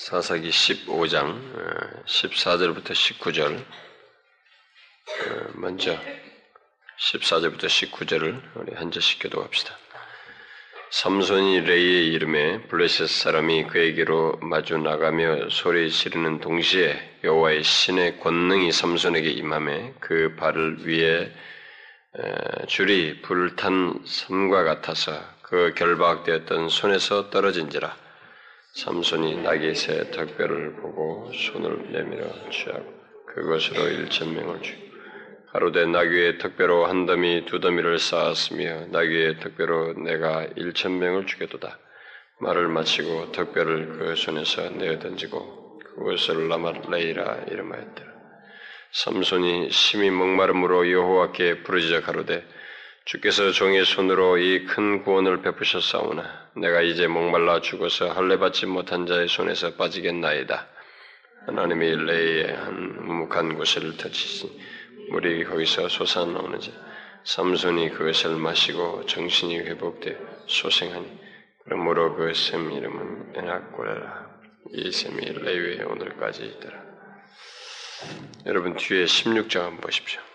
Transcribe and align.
사사기 0.00 0.48
15장 0.50 2.04
14절부터 2.06 2.92
19절 2.92 3.64
먼저 5.54 5.98
14절부터 7.00 7.64
19절을 7.64 8.40
우리 8.54 8.74
한 8.74 8.92
절씩 8.92 9.20
교도합시다. 9.20 9.76
삼손이 10.92 11.62
레이의 11.62 12.12
이름에 12.12 12.62
블레셋 12.68 13.08
사람이 13.08 13.66
그에게로 13.66 14.38
마주 14.40 14.78
나가며 14.78 15.50
소리 15.50 15.90
지르는 15.90 16.38
동시에 16.38 17.18
여호와의 17.24 17.64
신의 17.64 18.20
권능이 18.20 18.70
삼손에게 18.70 19.28
임함에 19.30 19.94
그 19.98 20.36
발을 20.36 20.86
위에 20.86 21.34
줄이 22.68 23.20
불탄 23.20 24.00
섬과 24.06 24.62
같아서 24.62 25.20
그 25.42 25.74
결박되었던 25.74 26.68
손에서 26.68 27.30
떨어진지라 27.30 28.07
삼손이 28.78 29.42
나귀새 29.42 30.12
턱뼈를 30.12 30.76
보고 30.76 31.32
손을 31.32 31.90
내밀어 31.90 32.28
취하고 32.48 32.84
그것으로 33.26 33.88
일천명을 33.88 34.62
주고 34.62 34.80
가로되 35.50 35.86
나귀의 35.86 36.38
턱뼈로 36.38 36.86
한 36.86 37.04
더미 37.04 37.44
두 37.44 37.58
더미를 37.58 37.98
쌓았으며 37.98 38.86
나귀의 38.92 39.40
턱뼈로 39.40 39.94
내가 39.94 40.46
일천명을 40.54 41.26
주겠도다. 41.26 41.76
말을 42.38 42.68
마치고 42.68 43.32
턱뼈를 43.32 43.98
그 43.98 44.14
손에서 44.14 44.70
내어 44.70 45.00
던지고 45.00 45.80
그것을 45.80 46.48
라말레이라 46.48 47.46
이름하였더라. 47.50 48.12
삼손이 48.92 49.70
심히 49.70 50.10
목마름으로 50.10 50.88
여호와께 50.88 51.64
부르짖어 51.64 52.02
가로되 52.02 52.46
주께서 53.08 53.52
종의 53.52 53.86
손으로 53.86 54.36
이 54.36 54.66
큰 54.66 55.02
구원을 55.02 55.40
베푸셨사오나 55.40 56.50
내가 56.56 56.82
이제 56.82 57.06
목말라 57.06 57.62
죽어서 57.62 58.10
할례받지 58.10 58.66
못한 58.66 59.06
자의 59.06 59.28
손에서 59.28 59.76
빠지겠나이다. 59.76 60.68
하나님이 61.46 62.04
레이의 62.04 62.54
한 62.54 63.06
무묵한 63.06 63.56
곳을 63.56 63.96
터치시 63.96 64.52
물이 65.10 65.44
거기서 65.44 65.88
솟아나오는지 65.88 66.74
삼손이 67.24 67.92
그것을 67.92 68.36
마시고 68.36 69.06
정신이 69.06 69.58
회복되어 69.60 70.14
소생하니 70.46 71.18
그러므로 71.64 72.14
그 72.14 72.30
샘 72.34 72.70
이름은 72.70 73.32
에낙고라라. 73.36 74.28
이 74.74 74.92
샘이 74.92 75.32
레위에 75.32 75.82
오늘까지 75.82 76.44
있더라. 76.44 76.76
여러분 78.44 78.76
뒤에 78.76 79.04
16장 79.06 79.60
한번 79.60 79.80
보십시오. 79.80 80.27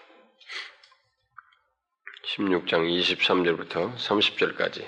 16장 2.26 2.88
23절부터 2.90 3.96
30절까지 3.98 4.86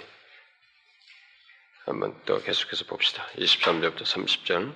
한번 1.86 2.16
또 2.25 2.42
계속해서 2.42 2.86
봅시다. 2.86 3.27
23절부터 3.38 4.03
30절. 4.03 4.73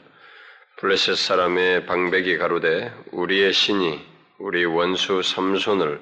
블레셋 0.78 1.18
사람의 1.18 1.86
방백이 1.86 2.38
가로되 2.38 2.94
우리의 3.12 3.54
신이 3.54 4.06
우리 4.38 4.66
원수 4.66 5.22
삼손을 5.24 6.02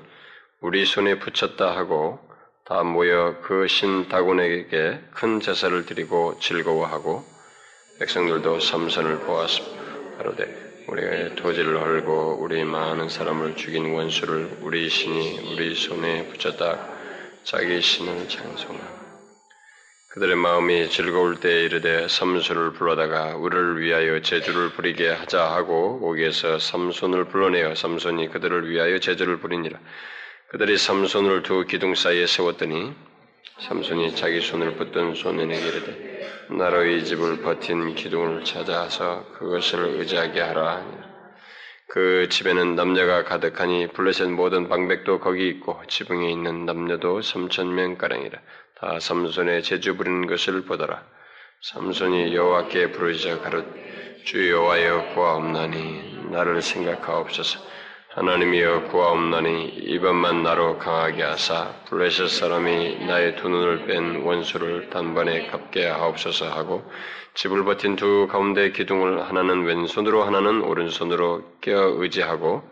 우리 0.61 0.85
손에 0.85 1.19
붙였다 1.19 1.75
하고 1.77 2.19
다 2.65 2.83
모여 2.83 3.39
그 3.41 3.67
신 3.67 4.09
다곤에게 4.09 4.99
큰 5.13 5.39
제사를 5.39 5.85
드리고 5.85 6.39
즐거워하고 6.39 7.23
백성들도 7.99 8.59
삼손을 8.59 9.19
보았습니다. 9.21 10.17
가로되 10.17 10.66
우리의 10.87 11.35
토지를 11.35 11.81
헐고 11.81 12.37
우리 12.41 12.63
많은 12.63 13.09
사람을 13.09 13.55
죽인 13.55 13.93
원수를 13.93 14.59
우리 14.61 14.89
신이 14.89 15.53
우리 15.53 15.75
손에 15.75 16.27
붙였다 16.27 16.89
자기 17.43 17.81
신을 17.81 18.27
찬송하고 18.29 19.07
그들의 20.17 20.35
마음이 20.35 20.89
즐거울 20.89 21.39
때에 21.39 21.65
이르되 21.65 22.07
삼손을 22.07 22.73
불러다가 22.73 23.35
우리를 23.35 23.79
위하여 23.81 24.19
제주를 24.21 24.71
부리게 24.71 25.09
하자 25.09 25.51
하고 25.51 25.99
거기에서 25.99 26.57
삼손을 26.57 27.25
불러내어 27.25 27.75
삼손이 27.75 28.29
그들을 28.29 28.67
위하여 28.67 28.97
제주를 28.97 29.37
부리니라. 29.37 29.79
그들이 30.49 30.77
삼손을 30.77 31.43
두 31.43 31.65
기둥 31.65 31.93
사이에 31.93 32.25
세웠더니 32.25 32.95
삼손이 33.59 34.15
자기 34.15 34.39
손을 34.39 34.75
붙든 34.75 35.15
소년에게 35.15 35.67
이르되 35.67 36.17
나로 36.49 36.85
이 36.85 37.03
집을 37.03 37.41
버틴 37.41 37.95
기둥을 37.95 38.43
찾아서 38.43 39.25
그것을 39.33 39.99
의지하게 39.99 40.39
하라. 40.41 40.85
그 41.89 42.27
집에는 42.29 42.75
남녀가 42.75 43.23
가득하니 43.23 43.87
블레셋 43.93 44.29
모든 44.29 44.69
방백도 44.69 45.19
거기 45.19 45.47
있고 45.49 45.81
지붕에 45.87 46.29
있는 46.31 46.65
남녀도 46.65 47.21
삼천 47.21 47.73
명가량이라. 47.73 48.39
다 48.75 48.99
삼손의 48.99 49.63
제주 49.63 49.97
부리는 49.97 50.27
것을 50.27 50.65
보더라. 50.65 51.03
삼손이 51.61 52.35
여호와께 52.35 52.91
부르짖어 52.91 53.41
가롯 53.41 53.65
주 54.25 54.51
여호와여 54.51 55.13
구하옵나니 55.15 56.29
나를 56.31 56.61
생각하옵소서. 56.61 57.76
하나님이여 58.17 58.85
구하옵나니 58.85 59.67
이번만 59.67 60.41
나로 60.41 60.79
강하게 60.79 61.21
하사 61.21 61.75
블레셋 61.87 62.29
사람이 62.29 63.05
나의 63.05 63.35
두 63.35 63.47
눈을 63.47 63.85
뺀 63.85 64.23
원수를 64.23 64.89
단번에 64.89 65.45
갚게 65.45 65.85
하옵소서 65.85 66.49
하고 66.49 66.83
집을 67.35 67.63
버틴 67.63 67.95
두 67.95 68.27
가운데 68.27 68.71
기둥을 68.71 69.21
하나는 69.21 69.65
왼손으로 69.65 70.23
하나는 70.23 70.63
오른손으로 70.63 71.43
껴 71.61 71.93
의지하고 71.97 72.63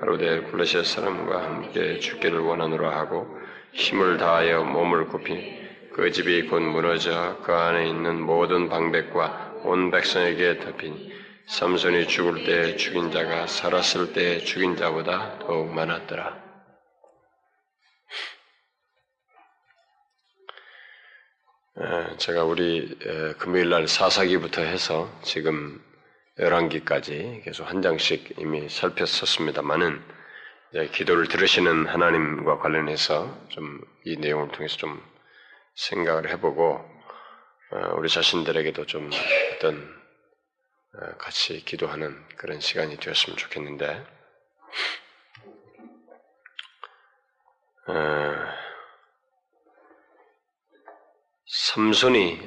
가로대 0.00 0.46
블레셋 0.46 0.84
사람과 0.84 1.44
함께 1.44 2.00
죽기를 2.00 2.40
원하노라 2.40 2.90
하고 2.90 3.28
힘을 3.74 4.16
다하여 4.16 4.64
몸을 4.64 5.06
굽히 5.06 5.60
그 5.92 6.10
집이 6.10 6.48
곧 6.48 6.58
무너져 6.58 7.38
그 7.44 7.52
안에 7.52 7.88
있는 7.88 8.20
모든 8.20 8.68
방백과 8.68 9.60
온 9.62 9.92
백성에게 9.92 10.58
덮이니 10.58 11.12
삼손이 11.46 12.08
죽을 12.08 12.44
때 12.44 12.76
죽인 12.76 13.10
자가 13.10 13.46
살았을 13.46 14.12
때 14.12 14.38
죽인 14.40 14.76
자보다 14.76 15.38
더욱 15.40 15.72
많았더라. 15.72 16.42
제가 22.18 22.44
우리 22.44 22.96
금요일 23.38 23.70
날 23.70 23.88
사사기부터 23.88 24.62
해서 24.62 25.10
지금 25.22 25.82
열한기까지 26.38 27.42
계속 27.44 27.64
한 27.64 27.82
장씩 27.82 28.38
이미 28.38 28.68
살폈었습니다만은 28.68 30.02
기도를 30.92 31.28
들으시는 31.28 31.86
하나님과 31.86 32.58
관련해서 32.58 33.46
좀 33.48 33.92
이 34.04 34.16
내용을 34.16 34.48
통해서 34.48 34.76
좀 34.78 35.00
생각을 35.74 36.28
해보고 36.30 36.74
어, 37.70 37.94
우리 37.96 38.08
자신들에게도 38.08 38.86
좀 38.86 39.10
어떤 39.54 39.76
어, 39.76 40.01
같이 41.18 41.64
기도하는 41.64 42.22
그런 42.36 42.60
시간이 42.60 42.96
되었으면 42.98 43.36
좋겠는데 43.36 44.04
어, 47.88 47.92
삼손이 51.46 52.46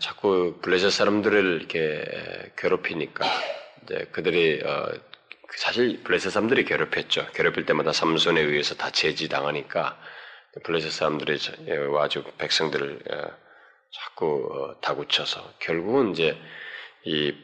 자꾸 0.00 0.58
블레셋 0.62 0.92
사람들을 0.92 1.60
이렇게 1.60 2.52
괴롭히니까 2.56 3.24
이제 3.82 4.08
그들이 4.12 4.62
사실 5.56 6.02
블레셋 6.02 6.32
사람들이 6.32 6.64
괴롭혔죠. 6.64 7.28
괴롭힐 7.32 7.66
때마다 7.66 7.92
삼손에 7.92 8.40
의해서 8.40 8.74
다 8.74 8.90
제지 8.90 9.28
당하니까 9.28 9.98
블레셋 10.64 10.90
사람들이 10.90 11.38
아주 11.98 12.24
백성들을 12.38 13.02
어, 13.10 13.46
자꾸 13.92 14.48
어, 14.52 14.80
다구쳐서 14.80 15.54
결국은 15.58 16.12
이제 16.12 16.36
이 17.04 17.34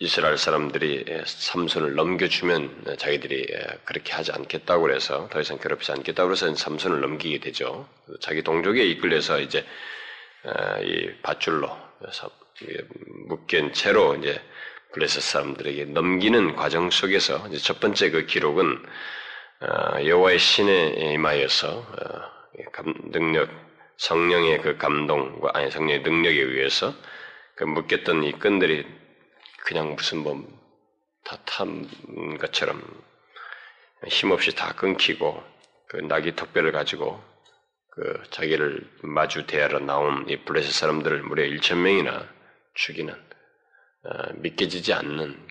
이스라엘 0.00 0.38
사람들이 0.38 1.06
삼손을 1.24 1.96
넘겨주면 1.96 2.96
자기들이 2.98 3.48
그렇게 3.84 4.12
하지 4.12 4.30
않겠다고 4.30 4.82
그래서 4.82 5.28
더 5.28 5.40
이상 5.40 5.58
괴롭히지 5.58 5.90
않겠다고 5.90 6.28
그래서 6.28 6.54
삼손을 6.54 7.00
넘기게 7.00 7.40
되죠. 7.40 7.88
자기 8.20 8.42
동족에 8.42 8.84
이끌려서 8.84 9.40
이제 9.40 9.66
어, 10.44 10.80
이 10.82 11.10
밧줄로 11.20 11.76
묶인 13.26 13.72
채로 13.72 14.14
이제 14.14 14.40
블레셋 14.92 15.20
사람들에게 15.20 15.86
넘기는 15.86 16.54
과정 16.54 16.90
속에서 16.90 17.50
첫 17.58 17.80
번째 17.80 18.10
그 18.10 18.26
기록은 18.26 18.80
어, 19.62 20.04
여호와의 20.04 20.38
신에 20.38 20.90
임하여서 21.14 21.68
어, 21.76 22.38
능력, 23.10 23.50
성령의 23.96 24.62
그 24.62 24.76
감동과 24.76 25.50
아니 25.54 25.72
성령의 25.72 26.02
능력에 26.02 26.40
의해서 26.40 26.94
그 27.56 27.64
묶였던 27.64 28.22
이 28.22 28.32
끈들이 28.38 28.86
그냥 29.68 29.96
무슨 29.96 30.20
뭐다탄 30.20 31.90
것처럼 32.38 32.82
힘없이 34.06 34.54
다 34.54 34.72
끊기고 34.72 35.44
그 35.88 35.98
나귀 35.98 36.36
턱뼈를 36.36 36.72
가지고 36.72 37.22
그 37.90 38.22
자기를 38.30 38.90
마주 39.02 39.46
대하러 39.46 39.80
나온 39.80 40.26
이 40.30 40.38
블레셋 40.38 40.72
사람들을 40.72 41.22
무려 41.22 41.42
1천 41.42 41.76
명이나 41.80 42.26
죽이는 42.76 43.12
어, 43.12 44.32
믿겨지지 44.36 44.94
않는 44.94 45.48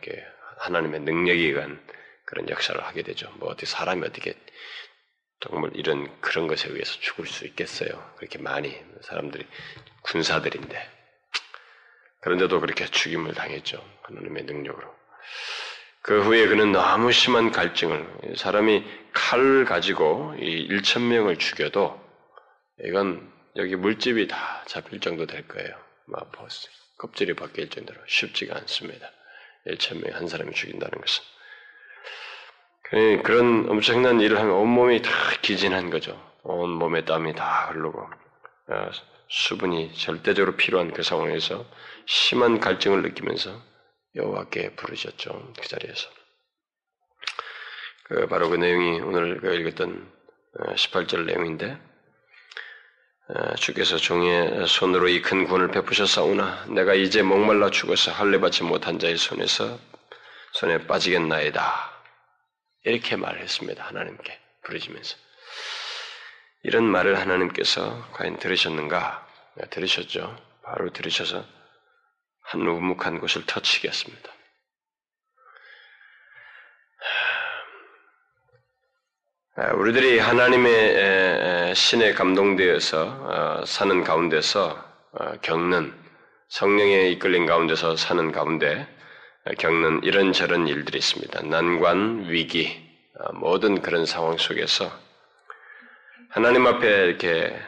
하나님의 0.61 1.01
능력에 1.01 1.39
의한 1.39 1.79
그런 2.25 2.49
역사를 2.49 2.83
하게 2.83 3.03
되죠. 3.03 3.29
뭐 3.35 3.49
어떻게 3.49 3.67
사람이 3.67 4.03
어떻게 4.03 4.33
정말 5.41 5.69
이런 5.75 6.19
그런 6.21 6.47
것에 6.47 6.69
의해서 6.69 6.99
죽을 6.99 7.27
수 7.27 7.45
있겠어요. 7.45 8.15
그렇게 8.17 8.39
많이 8.39 8.83
사람들이 9.03 9.45
군사들인데 10.01 10.96
그런데도 12.27 12.59
그렇게 12.59 12.85
죽임을 12.85 13.33
당했죠. 13.35 13.81
하나님의 14.03 14.43
능력으로. 14.43 14.93
그 16.01 16.23
후에 16.23 16.47
그는 16.47 16.73
너무 16.73 17.13
심한 17.13 17.51
갈증을 17.51 18.35
사람이 18.35 18.83
칼을 19.13 19.63
가지고 19.63 20.35
이 20.37 20.67
1천 20.67 21.03
명을 21.03 21.37
죽여도 21.37 21.97
이건 22.83 23.31
여기 23.55 23.77
물집이 23.77 24.27
다 24.27 24.61
잡힐 24.67 24.99
정도 24.99 25.25
될 25.25 25.47
거예요. 25.47 25.69
막 26.05 26.29
껍질이 26.97 27.33
바뀔 27.35 27.69
정도로 27.69 27.97
쉽지가 28.05 28.57
않습니다. 28.57 29.09
1천 29.67 30.03
명 30.03 30.13
한 30.13 30.27
사람이 30.27 30.51
죽인다는 30.51 30.99
것은. 30.99 31.23
그런 33.23 33.69
엄청난 33.69 34.19
일을 34.19 34.37
하면 34.37 34.53
온 34.53 34.67
몸이 34.67 35.01
다 35.01 35.11
기진한 35.41 35.89
거죠. 35.89 36.21
온 36.43 36.71
몸에 36.71 37.05
땀이 37.05 37.35
다 37.35 37.69
흐르고 37.69 38.01
어, 38.69 38.89
수분이 39.29 39.93
절대적으로 39.93 40.57
필요한 40.57 40.91
그 40.91 41.03
상황에서 41.03 41.65
심한 42.07 42.61
갈증을 42.61 43.01
느끼면서 43.01 43.61
여호와께 44.15 44.75
부르셨죠. 44.75 45.53
그 45.59 45.67
자리에서. 45.67 46.09
그 48.05 48.27
바로 48.27 48.49
그 48.49 48.55
내용이 48.55 49.01
오늘 49.01 49.41
그 49.41 49.53
읽었던 49.53 50.09
18절 50.75 51.19
어, 51.19 51.23
내용인데 51.23 51.77
어, 53.27 53.55
주께서 53.55 53.97
종의 53.97 54.65
손으로 54.67 55.09
이큰 55.09 55.47
군을 55.47 55.71
베푸셨사오나 55.71 56.67
내가 56.67 56.93
이제 56.93 57.21
목말라 57.21 57.71
죽어서 57.71 58.13
할례받지 58.13 58.63
못한 58.63 58.99
자의 58.99 59.17
손에서 59.17 59.77
손에 60.53 60.87
빠지겠나이다. 60.87 61.91
이렇게 62.85 63.17
말했습니다. 63.17 63.83
하나님께 63.83 64.39
부르시면서. 64.63 65.17
이런 66.63 66.85
말을 66.85 67.19
하나님께서 67.19 68.09
과연 68.13 68.39
들으셨는가? 68.39 69.27
네, 69.55 69.69
들으셨죠. 69.69 70.37
바로 70.63 70.89
들으셔서 70.91 71.56
한 72.47 72.61
우묵한 72.61 73.19
곳을 73.19 73.45
터치겠습니다. 73.45 74.31
아, 79.57 79.73
우리들이 79.73 80.19
하나님의 80.19 81.75
신에 81.75 82.13
감동되어서 82.13 83.03
어, 83.03 83.65
사는 83.65 84.03
가운데서 84.03 84.85
어, 85.11 85.31
겪는 85.41 85.93
성령에 86.47 87.09
이끌린 87.09 87.45
가운데서 87.45 87.97
사는 87.97 88.31
가운데 88.31 88.87
어, 89.43 89.51
겪는 89.55 90.03
이런저런 90.03 90.69
일들이 90.69 90.99
있습니다. 90.99 91.41
난관, 91.41 92.29
위기, 92.29 92.81
모든 93.33 93.81
그런 93.81 94.05
상황 94.05 94.37
속에서 94.37 94.89
하나님 96.29 96.65
앞에 96.65 97.07
이렇게 97.07 97.59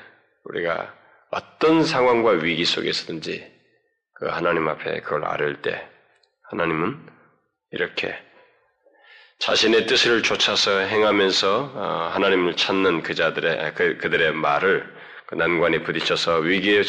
우리가 0.45 0.93
어떤 1.31 1.83
상황과 1.83 2.31
위기 2.31 2.63
속에서든지 2.63 3.58
그 4.19 4.27
하나님 4.27 4.67
앞에 4.67 4.99
그걸 5.01 5.25
아를 5.25 5.61
때 5.61 5.87
하나님은 6.49 6.99
이렇게 7.71 8.15
자신의 9.39 9.87
뜻을 9.87 10.21
쫓아서 10.21 10.79
행하면서 10.79 11.71
어, 11.73 12.09
하나님을 12.13 12.57
찾는 12.57 13.03
그 13.03 13.15
자들의 13.15 13.73
그, 13.75 13.97
그들의 13.97 14.33
말을 14.33 14.93
그 15.27 15.35
난관에 15.35 15.83
부딪혀서 15.83 16.39
위기에 16.39 16.81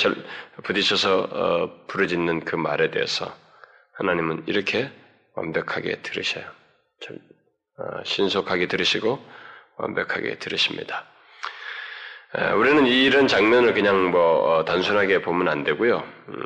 부딪혀서 0.64 1.28
어, 1.30 1.86
부르짖는 1.86 2.44
그 2.44 2.56
말에 2.56 2.90
대해서 2.90 3.32
하나님은 3.94 4.44
이렇게 4.46 4.90
완벽하게 5.34 6.02
들으셔요. 6.02 6.44
어, 7.78 8.04
신속하게 8.04 8.66
들으시고 8.66 9.24
완벽하게 9.76 10.38
들으십니다. 10.38 11.06
우리는 12.56 12.86
이런 12.86 13.26
장면을 13.26 13.74
그냥 13.74 14.10
뭐 14.10 14.64
단순하게 14.64 15.22
보면 15.22 15.48
안 15.48 15.64
되고요. 15.64 16.04
음, 16.28 16.42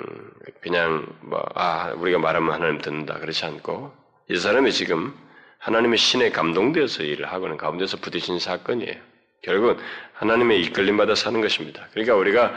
그냥 0.62 1.06
뭐 1.20 1.44
아 1.54 1.92
우리가 1.96 2.18
말하면 2.18 2.52
하나님 2.52 2.80
듣는다 2.80 3.18
그렇지 3.18 3.44
않고 3.44 3.92
이 4.30 4.36
사람이 4.38 4.72
지금 4.72 5.14
하나님의 5.58 5.98
신에 5.98 6.30
감동되어서 6.30 7.02
일을 7.02 7.30
하고는 7.30 7.56
가운데서 7.56 7.98
부딪힌 7.98 8.38
사건이에요. 8.38 8.96
결국은 9.42 9.76
하나님의 10.14 10.62
이끌림 10.62 10.96
받아 10.96 11.14
사는 11.14 11.38
것입니다. 11.40 11.86
그러니까 11.92 12.14
우리가 12.14 12.54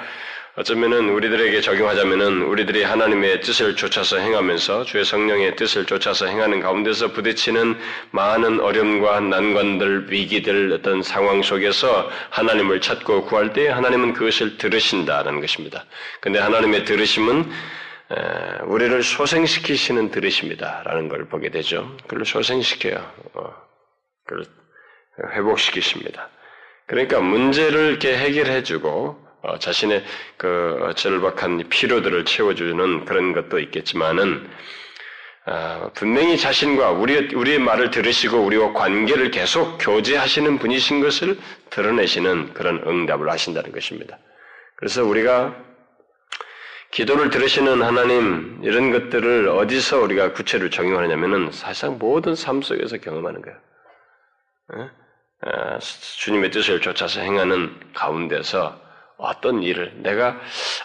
어쩌면은 0.58 1.12
우리들에게 1.12 1.62
적용하자면은 1.62 2.42
우리들이 2.42 2.82
하나님의 2.82 3.42
뜻을 3.42 3.76
쫓아서 3.76 4.18
행하면서 4.18 4.86
주의 4.86 5.06
성령의 5.06 5.56
뜻을 5.56 5.86
쫓아서 5.86 6.26
행하는 6.26 6.62
가운데서 6.62 7.12
부딪히는 7.12 7.78
많은 8.10 8.60
어려움과 8.60 9.20
난관들, 9.20 10.12
위기들 10.12 10.74
어떤 10.74 11.04
상황 11.04 11.44
속에서 11.44 12.10
하나님을 12.32 12.82
찾고 12.82 13.26
구할 13.26 13.54
때 13.54 13.70
하나님은 13.70 14.14
그것을 14.14 14.58
들으신다는 14.58 15.42
것입니다. 15.42 15.86
근데 16.22 16.40
하나님의 16.40 16.86
들으심은 16.86 17.48
우리를 18.66 19.04
소생시키시는 19.04 20.10
들으십니다라는 20.10 21.08
걸 21.08 21.26
보게 21.26 21.52
되죠. 21.52 21.96
그걸 22.08 22.26
소생시켜요. 22.26 22.96
어, 23.36 23.54
그걸 24.26 24.46
회복시키십니다. 25.36 26.30
그러니까 26.88 27.20
문제를 27.20 27.90
이렇게 27.90 28.18
해결해주고 28.18 29.27
어, 29.48 29.58
자신의 29.58 30.04
그 30.36 30.92
절박한 30.96 31.70
피로들을 31.70 32.26
채워주는 32.26 33.06
그런 33.06 33.32
것도 33.32 33.60
있겠지만은 33.60 34.50
어, 35.46 35.92
분명히 35.94 36.38
자신과 36.38 36.92
우리 36.92 37.34
우리의 37.34 37.60
말을 37.60 37.90
들으시고 37.90 38.38
우리와 38.38 38.74
관계를 38.74 39.32
계속 39.32 39.78
교제하시는 39.78 40.60
분이신 40.60 41.00
것을 41.00 41.40
드러내시는 41.70 42.54
그런 42.54 42.84
응답을 42.86 43.30
하신다는 43.30 43.72
것입니다. 43.72 44.20
그래서 44.76 45.06
우리가 45.06 45.56
기도를 46.92 47.30
들으시는 47.30 47.82
하나님 47.82 48.60
이런 48.64 48.92
것들을 48.92 49.48
어디서 49.48 50.02
우리가 50.02 50.34
구체로 50.34 50.70
적용하느냐면은 50.70 51.52
사실상 51.52 51.98
모든 51.98 52.36
삶 52.36 52.62
속에서 52.62 52.98
경험하는 52.98 53.42
거예요. 53.42 53.58
어, 55.46 55.80
주님의 55.80 56.52
뜻을 56.52 56.82
쫓아서 56.82 57.22
행하는 57.22 57.80
가운데서 57.94 58.87
어떤 59.18 59.64
일을 59.64 60.02
내가 60.04 60.40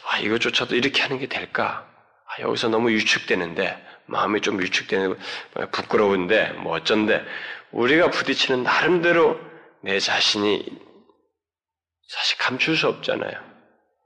아, 0.09 0.19
이것조차도 0.19 0.75
이렇게 0.75 1.03
하는 1.03 1.19
게 1.19 1.27
될까? 1.27 1.87
아, 2.27 2.43
여기서 2.43 2.69
너무 2.69 2.91
위축되는데 2.91 3.87
마음이 4.07 4.41
좀 4.41 4.59
위축되는 4.61 5.17
부끄러운데 5.71 6.53
뭐 6.63 6.77
어쩐데 6.77 7.25
우리가 7.71 8.11
부딪히는 8.11 8.63
나름대로 8.63 9.39
내 9.81 9.99
자신이 9.99 10.67
사실 12.09 12.39
감출 12.39 12.77
수 12.77 12.89
없잖아요. 12.89 13.33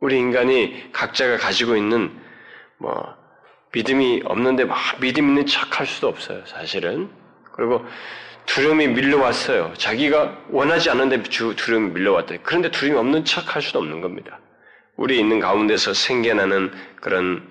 우리 0.01 0.17
인간이 0.17 0.93
각자가 0.93 1.39
가지고 1.39 1.77
있는 1.77 2.17
뭐 2.79 3.17
믿음이 3.73 4.23
없는데 4.25 4.65
막 4.65 4.79
믿음 5.01 5.29
있는 5.29 5.47
척 5.47 5.81
할 5.81 5.87
수도 5.87 6.09
없어요. 6.09 6.45
사실은. 6.47 7.11
그리고 7.53 7.85
두려움이 8.47 8.89
밀려왔어요. 8.89 9.75
자기가 9.77 10.45
원하지 10.51 10.91
않는데 10.91 11.23
두려움이 11.23 11.91
밀려왔다. 11.91 12.37
그런데 12.43 12.71
두려움이 12.71 12.99
없는 12.99 13.25
척 13.25 13.55
할 13.55 13.63
수도 13.63 13.79
없는 13.79 14.01
겁니다. 14.01 14.39
우리 14.97 15.19
있는 15.19 15.41
가운데서 15.41 15.93
생겨나는 15.93 16.73
그런 17.01 17.49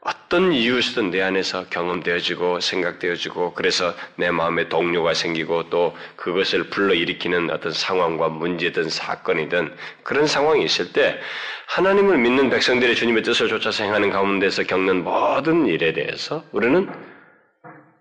어떤 0.00 0.52
이유에서든 0.52 1.10
내 1.10 1.20
안에서 1.20 1.66
경험되어지고 1.68 2.60
생각되어지고 2.60 3.52
그래서 3.52 3.94
내 4.16 4.30
마음에 4.30 4.68
동료가 4.68 5.12
생기고 5.12 5.68
또 5.68 5.94
그것을 6.16 6.70
불러일으키는 6.70 7.50
어떤 7.50 7.70
상황과 7.72 8.30
문제든 8.30 8.88
사건이든 8.88 9.74
그런 10.02 10.26
상황이 10.26 10.64
있을 10.64 10.94
때 10.94 11.20
하나님을 11.66 12.16
믿는 12.16 12.48
백성들의 12.48 12.96
주님의 12.96 13.22
뜻을 13.22 13.48
쫓아서 13.48 13.84
행하는 13.84 14.08
가운데서 14.10 14.62
겪는 14.64 15.04
모든 15.04 15.66
일에 15.66 15.92
대해서 15.92 16.44
우리는 16.50 16.90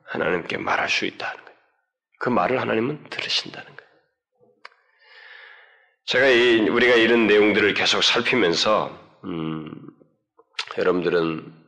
하나님께 0.05 0.57
말할 0.57 0.89
수 0.89 1.05
있다는. 1.05 1.48
그 2.19 2.29
말을 2.29 2.61
하나님은 2.61 3.09
들으신다는 3.09 3.65
거예요. 3.65 3.89
제가 6.05 6.27
이, 6.27 6.69
우리가 6.69 6.95
이런 6.95 7.27
내용들을 7.27 7.73
계속 7.73 8.03
살피면서 8.03 9.19
음, 9.23 9.71
여러분들은 10.77 11.59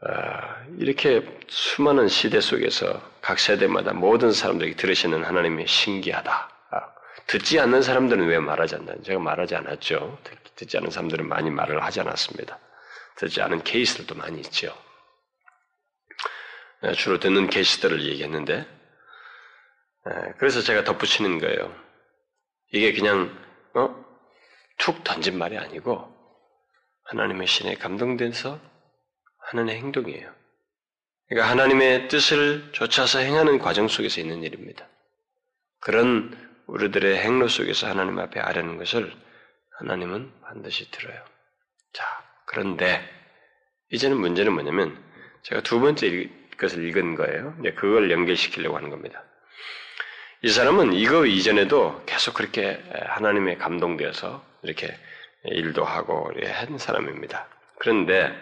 아, 0.00 0.64
이렇게 0.78 1.26
수많은 1.48 2.08
시대 2.08 2.40
속에서 2.40 3.02
각 3.20 3.40
세대마다 3.40 3.92
모든 3.94 4.30
사람들이 4.30 4.76
들으시는 4.76 5.24
하나님이 5.24 5.66
신기하다. 5.66 6.50
아, 6.70 6.94
듣지 7.26 7.58
않는 7.58 7.82
사람들은 7.82 8.26
왜 8.26 8.38
말하지 8.38 8.76
않나? 8.76 8.94
제가 9.02 9.18
말하지 9.18 9.56
않았죠. 9.56 10.18
듣지 10.54 10.76
않는 10.76 10.90
사람들은 10.90 11.28
많이 11.28 11.50
말을 11.50 11.82
하지 11.82 12.00
않았습니다. 12.00 12.58
듣지 13.16 13.42
않은 13.42 13.64
케이스들도 13.64 14.14
많이 14.14 14.38
있죠. 14.40 14.76
아, 16.82 16.92
주로 16.92 17.18
듣는 17.18 17.48
케이스들을 17.48 18.04
얘기했는데, 18.04 18.77
그래서 20.38 20.60
제가 20.60 20.84
덧붙이는 20.84 21.38
거예요. 21.38 21.74
이게 22.72 22.92
그냥 22.92 23.36
어? 23.74 24.04
툭 24.78 25.02
던진 25.04 25.38
말이 25.38 25.58
아니고 25.58 26.14
하나님의 27.04 27.46
신에 27.46 27.74
감동돼서 27.74 28.60
하는 29.50 29.68
행동이에요. 29.68 30.32
그러니까 31.28 31.50
하나님의 31.50 32.08
뜻을 32.08 32.72
쫓아서 32.72 33.18
행하는 33.18 33.58
과정 33.58 33.88
속에서 33.88 34.20
있는 34.20 34.42
일입니다. 34.42 34.86
그런 35.80 36.36
우리들의 36.66 37.18
행로 37.18 37.48
속에서 37.48 37.86
하나님 37.86 38.18
앞에 38.18 38.40
아려는 38.40 38.76
것을 38.76 39.12
하나님은 39.78 40.32
반드시 40.42 40.90
들어요. 40.90 41.22
자, 41.92 42.04
그런데 42.46 43.02
이제는 43.90 44.18
문제는 44.18 44.52
뭐냐면 44.52 45.02
제가 45.42 45.62
두 45.62 45.80
번째 45.80 46.28
것을 46.58 46.84
읽은 46.84 47.14
거예요. 47.14 47.56
그걸 47.76 48.10
연결시키려고 48.10 48.76
하는 48.76 48.90
겁니다. 48.90 49.24
이 50.42 50.50
사람은 50.50 50.92
이거 50.92 51.26
이전에도 51.26 52.02
계속 52.06 52.34
그렇게 52.34 52.80
하나님의 53.06 53.58
감동되어서 53.58 54.44
이렇게 54.62 54.96
일도 55.44 55.84
하고 55.84 56.30
한 56.44 56.78
사람입니다. 56.78 57.48
그런데 57.78 58.32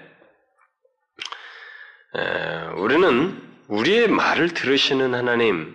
우리는 2.76 3.42
우리의 3.68 4.08
말을 4.08 4.50
들으시는 4.50 5.14
하나님, 5.14 5.74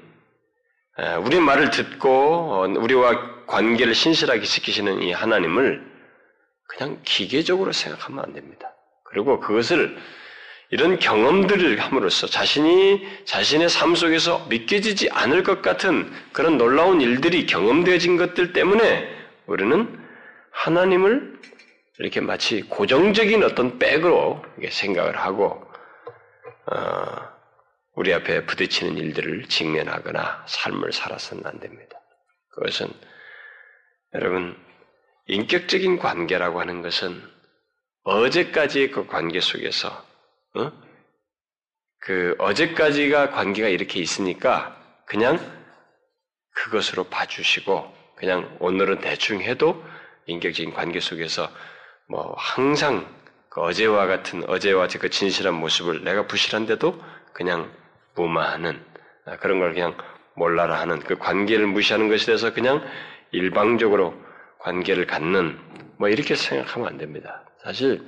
우리 1.24 1.40
말을 1.40 1.72
듣고 1.72 2.10
어, 2.10 2.68
우리와 2.68 3.46
관계를 3.48 3.96
신실하게 3.96 4.44
지키시는 4.44 5.02
이 5.02 5.12
하나님을 5.12 5.84
그냥 6.68 7.00
기계적으로 7.04 7.72
생각하면 7.72 8.24
안 8.24 8.34
됩니다. 8.34 8.72
그리고 9.06 9.40
그것을 9.40 9.98
이런 10.72 11.00
경험들을 11.00 11.80
함으로써 11.80 12.28
자신이 12.28 13.06
자신의 13.26 13.68
삶 13.68 13.94
속에서 13.94 14.46
믿겨지지 14.48 15.10
않을 15.12 15.44
것 15.44 15.62
같은 15.62 16.10
그런 16.32 16.58
놀라운 16.58 17.02
일들이 17.02 17.46
경험되어진 17.46 18.16
것들 18.16 18.54
때문에 18.54 19.10
우리는 19.48 20.00
하나님을 20.52 21.40
이렇게 22.00 22.22
마치 22.22 22.62
고정적인 22.62 23.44
어떤 23.44 23.80
백으로 23.80 24.44
생각을 24.70 25.18
하고 25.18 25.62
어, 26.68 27.32
우리 27.96 28.14
앞에 28.14 28.46
부딪히는 28.46 28.98
일들을 28.98 29.50
직면하거나 29.50 30.46
삶을 30.48 30.94
살아서는 30.94 31.46
안 31.46 31.60
됩니다. 31.60 32.00
그것은 32.52 32.88
여러분 34.14 34.58
인격적인 35.28 36.00
관계라고 36.00 36.62
하는 36.62 36.82
것은 36.82 37.22
어제까지의 38.04 38.92
그 38.92 39.06
관계 39.06 39.42
속에서 39.42 40.11
어? 40.56 40.72
그 42.00 42.36
어제까지가 42.40 43.32
관계가 43.32 43.68
이렇게 43.68 44.00
있으니까 44.00 44.76
그냥 45.06 45.40
그것으로 46.54 47.06
봐주시고 47.06 47.94
그냥 48.16 48.56
오늘은 48.60 49.02
대충 49.02 49.42
해도 49.42 49.84
인격적인 50.26 50.74
관계 50.74 51.00
속에서 51.00 51.50
뭐 52.08 52.36
항상 52.38 53.08
그 53.50 53.62
어제와 53.62 54.08
같은 54.08 54.48
어제와 54.50 54.88
그 54.88 55.10
진실한 55.10 55.56
모습을 55.56 56.04
내가 56.04 56.28
부실한데도 56.28 57.02
그냥 57.34 57.72
무마하는 58.16 58.84
아, 59.26 59.38
그런 59.38 59.60
걸 59.60 59.74
그냥 59.74 59.96
몰라라 60.36 60.80
하는 60.80 61.00
그 61.00 61.18
관계를 61.18 61.68
무시하는 61.68 62.10
것에 62.10 62.26
대해서 62.26 62.54
그냥 62.54 62.84
일방적으로 63.32 64.14
관계를 64.60 65.06
갖는 65.08 65.60
뭐 65.98 66.10
이렇게 66.10 66.36
생각하면 66.36 66.88
안 66.88 66.98
됩니다. 66.98 67.44
사실 67.64 68.02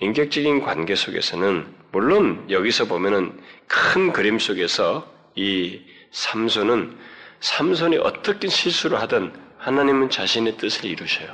인격적인 0.00 0.60
관계 0.62 0.94
속에서는 0.94 1.66
물론 1.92 2.44
여기서 2.50 2.84
보면은 2.86 3.40
큰 3.66 4.12
그림 4.12 4.38
속에서 4.38 5.10
이 5.34 5.80
삼손은 6.10 6.96
삼손이 7.40 7.98
어떻게 7.98 8.48
실수를 8.48 9.00
하든 9.02 9.32
하나님은 9.58 10.10
자신의 10.10 10.56
뜻을 10.58 10.84
이루셔요. 10.86 11.28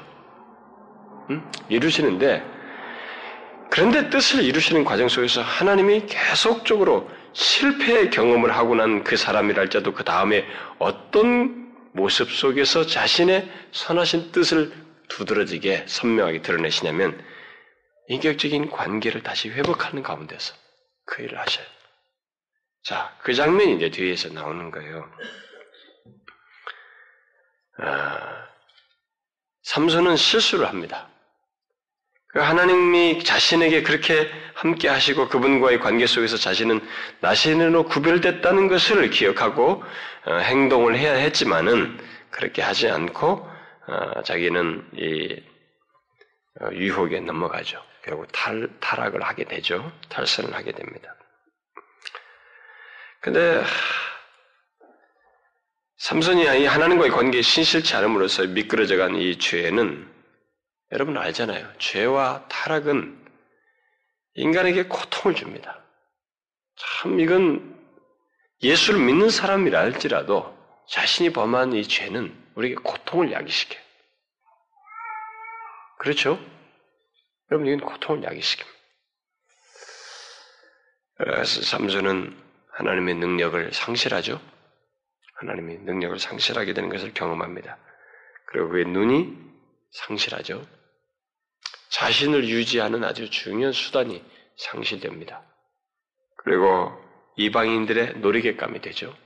응? 1.31 1.43
이루시는데 1.69 2.45
그런데 3.71 4.09
뜻을 4.09 4.45
이루시는 4.45 4.85
과정 4.85 5.09
속에서 5.09 5.43
하나님이 5.43 6.05
계속적으로 6.07 7.11
실패의 7.33 8.11
경험을 8.11 8.55
하고 8.55 8.77
난 8.77 9.03
그 9.03 9.17
사람이랄지라도 9.17 9.93
그 9.93 10.05
다음에 10.05 10.47
어떤 10.79 11.73
모습 11.93 12.31
속에서 12.31 12.87
자신의 12.87 13.51
선하신 13.73 14.31
뜻을 14.31 14.73
두드러지게 15.09 15.85
선명하게 15.87 16.43
드러내시냐면 16.43 17.19
인격적인 18.09 18.71
관계를 18.71 19.23
다시 19.23 19.51
회복하는 19.51 20.03
가운데서 20.03 20.55
그 21.07 21.23
일을 21.23 21.39
하셔요. 21.39 21.67
자, 22.83 23.17
그 23.23 23.33
장면이 23.35 23.77
이제 23.77 23.91
뒤에서 23.91 24.29
나오는 24.29 24.71
거예요. 24.71 25.11
아, 27.79 28.47
삼손은 29.63 30.17
실수를 30.17 30.69
합니다. 30.69 31.09
그 32.29 32.41
하나님이 32.41 33.23
자신에게 33.23 33.83
그렇게 33.83 34.29
함께 34.55 34.89
하시고 34.89 35.29
그분과의 35.29 35.79
관계 35.79 36.07
속에서 36.07 36.37
자신은 36.37 36.81
나신으로 37.21 37.85
구별됐다는 37.85 38.69
것을 38.69 39.09
기억하고 39.11 39.83
어, 40.27 40.37
행동을 40.39 40.97
해야 40.97 41.15
했지만은 41.15 41.99
그렇게 42.31 42.61
하지 42.61 42.89
않고 42.89 43.49
어, 43.87 44.23
자기는 44.23 44.91
이 44.95 45.43
어, 46.61 46.71
유혹에 46.73 47.21
넘어가죠. 47.21 47.81
결국 48.05 48.31
탈, 48.33 48.69
타락을 48.81 49.23
하게 49.23 49.45
되죠. 49.45 49.91
탈선을 50.11 50.55
하게 50.55 50.73
됩니다. 50.73 51.15
근데 53.21 53.65
삼손이 55.97 56.67
하나님과의 56.67 57.11
관계에 57.11 57.41
신실치 57.41 57.97
않음으로써 57.97 58.47
미끄러져간 58.47 59.17
이 59.17 59.39
죄는 59.39 60.13
여러분 60.93 61.17
알잖아요. 61.17 61.73
죄와 61.79 62.47
타락은 62.49 63.25
인간에게 64.35 64.85
고통을 64.85 65.35
줍니다. 65.35 65.83
참 66.77 67.19
이건 67.21 67.75
예수를 68.63 69.01
믿는 69.01 69.31
사람이라 69.31 69.79
할지라도 69.79 70.55
자신이 70.91 71.33
범한 71.33 71.73
이 71.73 71.89
죄는 71.89 72.37
우리에게 72.55 72.75
고통을 72.83 73.33
야기시켜요. 73.33 73.81
그렇죠? 75.99 76.54
여러분, 77.51 77.69
이건 77.69 77.81
고통을 77.89 78.23
야기시킵니다. 78.23 78.75
삼손은 81.65 82.37
하나님의 82.73 83.15
능력을 83.15 83.73
상실하죠. 83.73 84.41
하나님의 85.35 85.79
능력을 85.81 86.19
상실하게 86.19 86.75
되는 86.75 86.89
것을 86.89 87.13
경험합니다. 87.15 87.79
그리고 88.47 88.69
그의 88.71 88.87
눈이 88.87 89.37
상실하죠. 89.93 90.67
자신을 91.91 92.49
유지하는 92.49 93.05
아주 93.05 93.31
중요한 93.31 93.73
수단이 93.73 94.25
상실됩니다. 94.57 95.43
그리고 96.37 96.93
이방인들의 97.37 98.19
놀이객감이 98.19 98.81
되죠. 98.81 99.17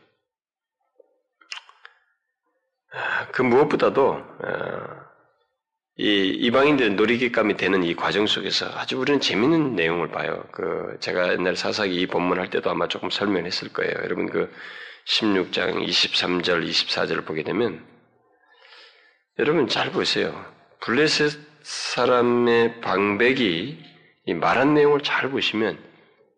아, 2.92 3.28
그 3.28 3.42
무엇보다도 3.42 4.12
어, 4.12 4.97
이 6.00 6.28
이방인들의 6.28 6.94
놀이기감이 6.94 7.56
되는 7.56 7.82
이 7.82 7.96
과정 7.96 8.28
속에서 8.28 8.66
아주 8.66 8.96
우리는 8.98 9.18
재밌는 9.18 9.74
내용을 9.74 10.12
봐요. 10.12 10.44
그 10.52 10.96
제가 11.00 11.32
옛날 11.32 11.56
사사기 11.56 11.92
이 11.92 12.06
본문 12.06 12.38
할 12.38 12.50
때도 12.50 12.70
아마 12.70 12.86
조금 12.86 13.10
설명했을 13.10 13.72
거예요. 13.72 13.92
여러분 14.04 14.30
그 14.30 14.48
16장 15.06 15.84
23절 15.84 16.68
24절을 16.68 17.26
보게 17.26 17.42
되면 17.42 17.84
여러분 19.40 19.66
잘 19.66 19.90
보세요. 19.90 20.32
블레셋 20.82 21.32
사람의 21.62 22.80
방백이 22.80 23.84
이 24.26 24.34
말한 24.34 24.74
내용을 24.74 25.02
잘 25.02 25.30
보시면 25.30 25.82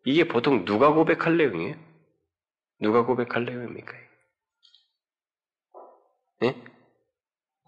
이게 0.07 0.27
보통 0.27 0.65
누가 0.65 0.95
고백할 0.95 1.37
내용이에요? 1.37 1.77
누가 2.81 3.05
고백할 3.05 3.45
내용입니까? 3.45 3.93
네? 6.41 6.57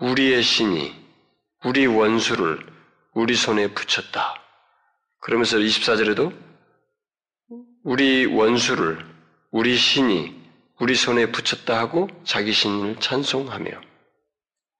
우리의 0.00 0.42
신이 0.42 1.01
우리 1.64 1.86
원수를 1.86 2.58
우리 3.14 3.34
손에 3.34 3.68
붙였다. 3.72 4.34
그러면서 5.20 5.58
24절에도 5.58 6.36
우리 7.84 8.26
원수를 8.26 8.98
우리 9.50 9.76
신이 9.76 10.42
우리 10.80 10.94
손에 10.94 11.30
붙였다 11.30 11.78
하고 11.78 12.08
자기 12.24 12.52
신을 12.52 12.96
찬송하며 12.98 13.80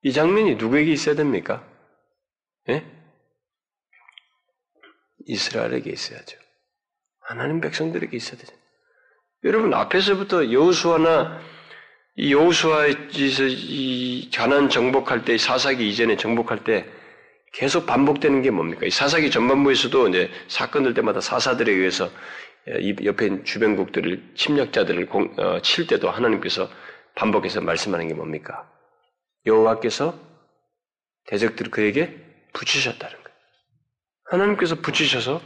이 0.02 0.12
장면이 0.12 0.56
누구에게 0.56 0.92
있어야 0.92 1.14
됩니까? 1.14 1.64
예? 2.68 2.84
이스라엘에게 5.26 5.90
있어야죠. 5.90 6.38
하나님 7.20 7.60
백성들에게 7.60 8.16
있어야 8.16 8.40
되죠. 8.40 8.52
여러분 9.44 9.72
앞에서부터 9.74 10.52
여호수아나 10.52 11.40
이 12.16 12.32
여호수아에서 12.32 13.44
이 13.48 14.30
가난 14.34 14.68
정복할 14.68 15.24
때 15.24 15.38
사사기 15.38 15.88
이전에 15.88 16.16
정복할 16.16 16.62
때 16.64 16.86
계속 17.52 17.86
반복되는 17.86 18.42
게 18.42 18.50
뭡니까? 18.50 18.86
이 18.86 18.90
사사기 18.90 19.30
전반부에서도 19.30 20.08
이제 20.08 20.30
사건들 20.48 20.94
때마다 20.94 21.20
사사들에 21.20 21.72
의해서 21.72 22.10
이 22.80 22.94
옆에 23.04 23.42
주변국들을 23.44 24.32
침략자들을 24.34 25.06
공, 25.06 25.34
어, 25.38 25.60
칠 25.62 25.86
때도 25.86 26.10
하나님께서 26.10 26.68
반복해서 27.14 27.60
말씀하는 27.60 28.08
게 28.08 28.14
뭡니까? 28.14 28.70
여호와께서 29.46 30.18
대적들을 31.26 31.70
그에게 31.70 32.16
붙이셨다는 32.52 33.14
거예요. 33.14 33.36
하나님께서 34.26 34.76
붙이셔서 34.76 35.42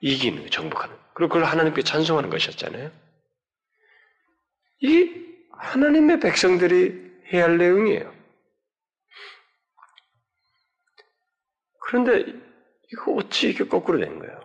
이기는 0.00 0.50
정복하는. 0.50 0.94
그리고 1.14 1.32
그걸 1.32 1.44
하나님께 1.48 1.82
찬송하는 1.82 2.28
것이었잖아요. 2.28 2.90
이 4.82 5.25
하나님의 5.58 6.20
백성들이 6.20 7.06
해야 7.32 7.44
할 7.44 7.58
내용이에요. 7.58 8.14
그런데 11.80 12.24
이거 12.92 13.12
어찌 13.14 13.48
이렇게 13.48 13.68
거꾸로 13.68 13.98
된 13.98 14.18
거예요? 14.18 14.40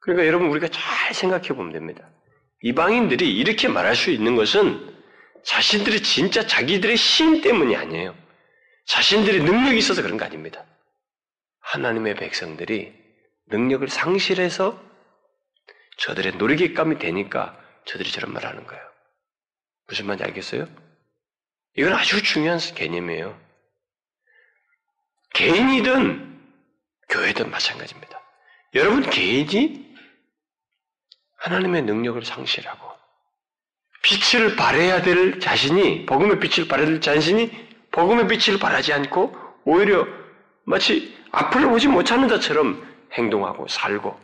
그러니까 0.00 0.26
여러분 0.26 0.48
우리가 0.48 0.68
잘 0.68 1.14
생각해 1.14 1.48
보면 1.48 1.72
됩니다. 1.72 2.08
이방인들이 2.62 3.36
이렇게 3.36 3.68
말할 3.68 3.94
수 3.96 4.10
있는 4.10 4.36
것은 4.36 4.92
자신들이 5.44 6.02
진짜 6.02 6.46
자기들의 6.46 6.96
신 6.96 7.40
때문이 7.40 7.76
아니에요. 7.76 8.14
자신들의 8.86 9.42
능력이 9.42 9.78
있어서 9.78 10.02
그런 10.02 10.16
거 10.16 10.24
아닙니다. 10.24 10.64
하나님의 11.60 12.16
백성들이 12.16 12.92
능력을 13.46 13.88
상실해서 13.88 14.80
저들의 15.98 16.36
놀이기감이 16.36 16.98
되니까 16.98 17.58
저들이 17.84 18.10
저런 18.10 18.32
말 18.32 18.46
하는 18.46 18.66
거예요. 18.66 18.91
무슨 19.92 20.06
말인지 20.06 20.24
알겠어요? 20.24 20.66
이건 21.76 21.92
아주 21.92 22.22
중요한 22.22 22.58
개념이에요. 22.58 23.38
개인이든 25.34 26.40
교회든 27.10 27.50
마찬가지입니다. 27.50 28.18
여러분 28.74 29.02
개인이 29.02 29.94
하나님의 31.36 31.82
능력을 31.82 32.24
상실하고 32.24 32.90
빛을 34.02 34.56
발해야 34.56 35.02
될 35.02 35.38
자신이 35.40 36.06
복음의 36.06 36.40
빛을 36.40 36.68
발해야 36.68 36.86
될 36.86 37.00
자신이 37.02 37.50
복음의 37.90 38.28
빛을 38.28 38.58
발하지 38.58 38.94
않고 38.94 39.36
오히려 39.64 40.06
마치 40.64 41.14
앞을 41.32 41.68
보지 41.68 41.88
못하는 41.88 42.28
자처럼 42.28 42.82
행동하고 43.12 43.68
살고 43.68 44.18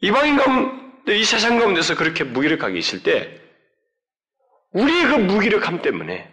이방인 0.00 0.36
가운데 0.38 1.18
이 1.18 1.24
세상 1.24 1.58
가운데서 1.58 1.94
그렇게 1.96 2.24
무기력하게 2.24 2.78
있을 2.78 3.02
때 3.02 3.45
우리의 4.76 5.06
그 5.06 5.14
무기력함 5.14 5.80
때문에 5.80 6.30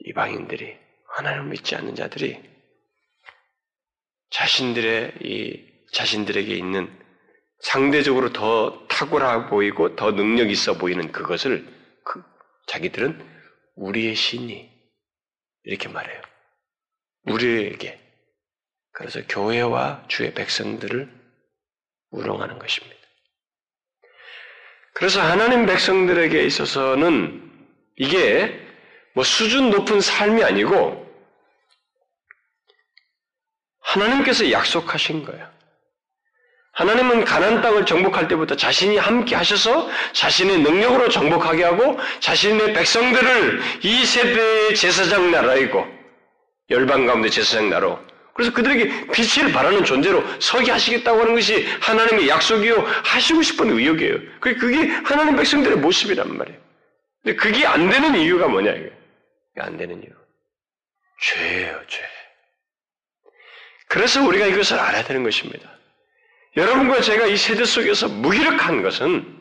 이방인들이 0.00 0.76
하나님을 1.14 1.50
믿지 1.50 1.76
않는 1.76 1.94
자들이 1.94 2.42
자신들의 4.30 5.18
이 5.22 5.64
자신들에게 5.92 6.52
있는 6.52 6.92
상대적으로 7.60 8.32
더 8.32 8.86
탁월해 8.88 9.50
보이고 9.50 9.94
더 9.94 10.10
능력 10.10 10.50
있어 10.50 10.78
보이는 10.78 11.12
그것을 11.12 11.64
그 12.04 12.24
자기들은 12.66 13.24
우리의 13.76 14.16
신이 14.16 14.68
이렇게 15.62 15.88
말해요. 15.88 16.20
우리에게 17.22 18.00
그래서 18.90 19.20
교회와 19.28 20.06
주의 20.08 20.34
백성들을 20.34 21.08
우롱하는 22.10 22.58
것입니다. 22.58 22.97
그래서 24.98 25.22
하나님 25.22 25.64
백성들에게 25.64 26.42
있어서는 26.42 27.40
이게 27.96 28.60
뭐 29.14 29.22
수준 29.22 29.70
높은 29.70 30.00
삶이 30.00 30.42
아니고 30.42 31.06
하나님께서 33.80 34.50
약속하신 34.50 35.24
거예요. 35.24 35.48
하나님은 36.72 37.24
가난 37.24 37.62
땅을 37.62 37.86
정복할 37.86 38.26
때부터 38.26 38.56
자신이 38.56 38.96
함께 38.96 39.36
하셔서 39.36 39.88
자신의 40.12 40.62
능력으로 40.62 41.08
정복하게 41.08 41.62
하고 41.62 41.96
자신의 42.18 42.72
백성들을 42.72 43.60
이 43.84 44.04
세대의 44.04 44.74
제사장 44.74 45.30
나라이고 45.30 45.86
열방 46.70 47.06
가운데 47.06 47.28
제사장 47.28 47.70
나로 47.70 48.00
그래서 48.38 48.52
그들에게 48.52 49.08
빛을 49.10 49.50
발하는 49.50 49.84
존재로 49.84 50.22
서게 50.38 50.70
하시겠다고 50.70 51.22
하는 51.22 51.34
것이 51.34 51.66
하나님의 51.80 52.28
약속이요 52.28 52.86
하시고 53.02 53.42
싶은 53.42 53.68
의욕이에요. 53.68 54.16
그게 54.38 54.86
하나님 55.02 55.34
백성들의 55.34 55.78
모습이란 55.78 56.36
말이에요. 56.36 56.60
근데 57.24 57.36
그게 57.36 57.66
안 57.66 57.90
되는 57.90 58.14
이유가 58.14 58.46
뭐냐 58.46 58.70
이게 58.70 58.92
안 59.56 59.76
되는 59.76 60.00
이유. 60.00 60.10
죄예요, 61.20 61.80
죄. 61.88 62.00
그래서 63.88 64.22
우리가 64.22 64.46
이것을 64.46 64.78
알아야 64.78 65.02
되는 65.02 65.24
것입니다. 65.24 65.68
여러분과 66.56 67.00
제가 67.00 67.26
이 67.26 67.36
세대 67.36 67.64
속에서 67.64 68.06
무기력한 68.06 68.82
것은 68.82 69.36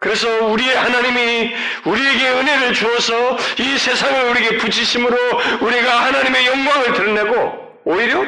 그래서 0.00 0.46
우리의 0.46 0.74
하나님이 0.74 1.54
우리에게 1.84 2.30
은혜를 2.30 2.74
주어서 2.74 3.38
이 3.60 3.78
세상을 3.78 4.30
우리에게 4.30 4.56
부치심으로 4.56 5.16
우리가 5.60 6.04
하나님의 6.06 6.46
영광을 6.46 6.92
드러내고 6.92 7.65
오히려 7.86 8.24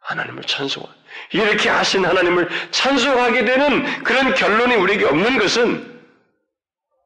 하나님을 0.00 0.42
찬송하 0.42 0.88
이렇게 1.32 1.68
하신 1.68 2.04
하나님을 2.04 2.48
찬송하게 2.72 3.44
되는 3.44 4.02
그런 4.02 4.34
결론이 4.34 4.74
우리에게 4.74 5.04
없는 5.06 5.38
것은 5.38 5.94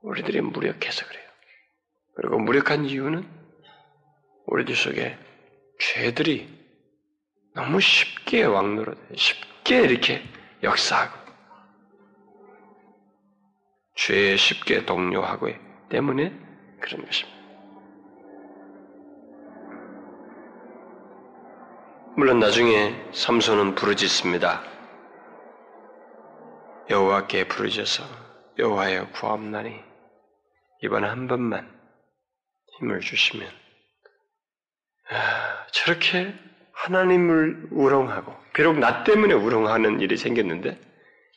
우리들이 0.02 0.40
무력해서 0.40 1.06
그래요. 1.06 1.28
그리고 2.16 2.38
무력한 2.38 2.86
이유는 2.86 3.28
우리들 4.46 4.74
속에 4.74 5.18
죄들이 5.78 6.48
너무 7.54 7.80
쉽게 7.80 8.44
왕노릇, 8.44 8.96
쉽게 9.16 9.82
이렇게 9.82 10.22
역사하고, 10.62 11.18
죄에 13.96 14.36
쉽게 14.36 14.86
동요하고 14.86 15.48
때문에 15.90 16.32
그런 16.80 17.04
것입니다. 17.04 17.37
물론 22.18 22.40
나중에 22.40 22.96
삼손은 23.12 23.76
부르짖습니다. 23.76 24.64
여호와께 26.90 27.46
부르짖어서 27.46 28.02
여호와여 28.58 29.12
구함나니 29.12 29.72
이번에 30.82 31.06
한 31.06 31.28
번만 31.28 31.72
힘을 32.72 32.98
주시면 32.98 33.48
아, 35.10 35.66
저렇게 35.70 36.34
하나님을 36.72 37.68
우롱하고 37.70 38.34
비록 38.52 38.76
나 38.80 39.04
때문에 39.04 39.34
우롱하는 39.34 40.00
일이 40.00 40.16
생겼는데 40.16 40.76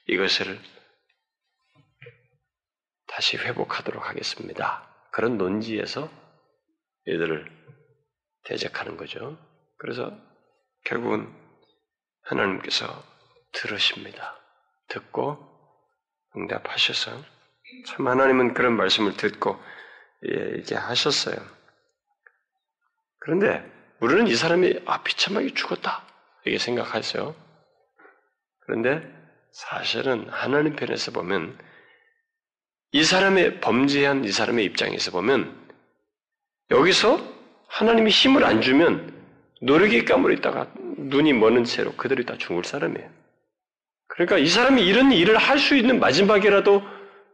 이것을 0.07 0.57
다시 3.05 3.37
회복하도록 3.37 4.09
하겠습니다. 4.09 4.89
그런 5.11 5.37
논지에서 5.37 6.09
얘들을 7.07 7.45
대적하는 8.45 8.97
거죠. 8.97 9.37
그래서 9.77 10.30
결국은 10.83 11.31
하나님께서 12.23 13.03
들으십니다. 13.51 14.39
듣고 14.87 15.37
응답하셔서 16.35 17.11
참 17.87 18.07
하나님은 18.07 18.53
그런 18.53 18.75
말씀을 18.75 19.15
듣고 19.17 19.61
예, 20.27 20.31
이렇게 20.31 20.75
하셨어요. 20.75 21.35
그런데 23.19 23.63
우리는 23.99 24.27
이 24.27 24.35
사람이 24.35 24.81
아 24.85 25.03
비참하게 25.03 25.53
죽었다 25.53 26.05
이렇게 26.43 26.59
생각하죠. 26.59 27.35
그런데 28.61 29.01
사실은 29.51 30.27
하나님 30.29 30.75
편에서 30.75 31.11
보면 31.11 31.57
이 32.93 33.03
사람의 33.03 33.61
범죄한 33.61 34.25
이 34.25 34.31
사람의 34.31 34.65
입장에서 34.65 35.11
보면 35.11 35.57
여기서 36.71 37.19
하나님이 37.67 38.09
힘을 38.09 38.43
안 38.43 38.61
주면 38.61 39.20
노력이 39.61 40.05
까물어 40.05 40.33
있다가 40.35 40.71
눈이 40.75 41.33
머는 41.33 41.63
채로 41.63 41.93
그대로 41.93 42.23
다 42.23 42.37
죽을 42.37 42.63
사람이에요. 42.63 43.09
그러니까 44.07 44.37
이 44.37 44.47
사람이 44.47 44.85
이런 44.85 45.11
일을 45.11 45.37
할 45.37 45.57
수 45.59 45.75
있는 45.75 45.99
마지막이라도 45.99 46.81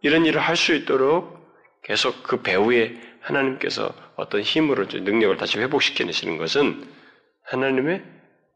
이런 0.02 0.26
일을 0.26 0.40
할 0.40 0.56
수 0.56 0.74
있도록 0.76 1.38
계속 1.84 2.24
그 2.24 2.42
배후에 2.42 3.00
하나님께서 3.22 3.94
어떤 4.16 4.42
힘으로 4.42 4.86
능력을 4.86 5.38
다시 5.38 5.60
회복시켜내시는 5.60 6.38
것은 6.38 6.88
하나님의 7.46 8.04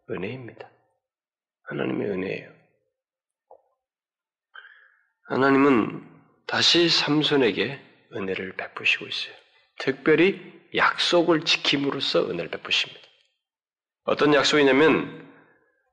은혜입니다. 0.10 0.70
하나님의 1.64 2.10
은혜예요. 2.10 2.52
하나님은 5.30 6.04
다시 6.46 6.90
삼손에게 6.90 7.80
은혜를 8.14 8.54
베푸시고 8.58 9.08
있어요. 9.08 9.34
특별히 9.80 10.42
약속을 10.76 11.46
지킴으로써 11.46 12.30
은혜를 12.30 12.50
베푸십니다. 12.50 13.02
어떤 14.04 14.34
약속이냐면 14.34 15.30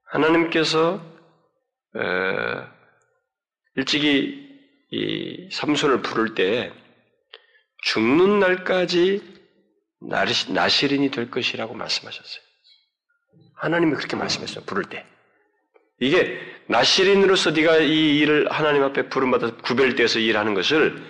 하나님께서 0.05 1.01
일찍이 3.77 4.49
이 4.91 5.49
삼손을 5.53 6.03
부를 6.03 6.35
때 6.35 6.73
죽는 7.83 8.41
날까지 8.41 9.23
나시린이 10.01 11.11
될 11.11 11.31
것이라고 11.31 11.75
말씀하셨어요. 11.75 12.43
하나님이 13.57 13.95
그렇게 13.95 14.17
말씀했어요. 14.17 14.65
부를 14.65 14.85
때. 14.85 15.05
이게 16.01 16.41
나시린으로서 16.69 17.51
네가 17.51 17.79
이 17.79 18.19
일을 18.19 18.51
하나님 18.51 18.85
앞에 18.85 19.09
부름받아 19.09 19.57
구별되어서 19.57 20.21
일하는 20.21 20.55
것을 20.55 21.03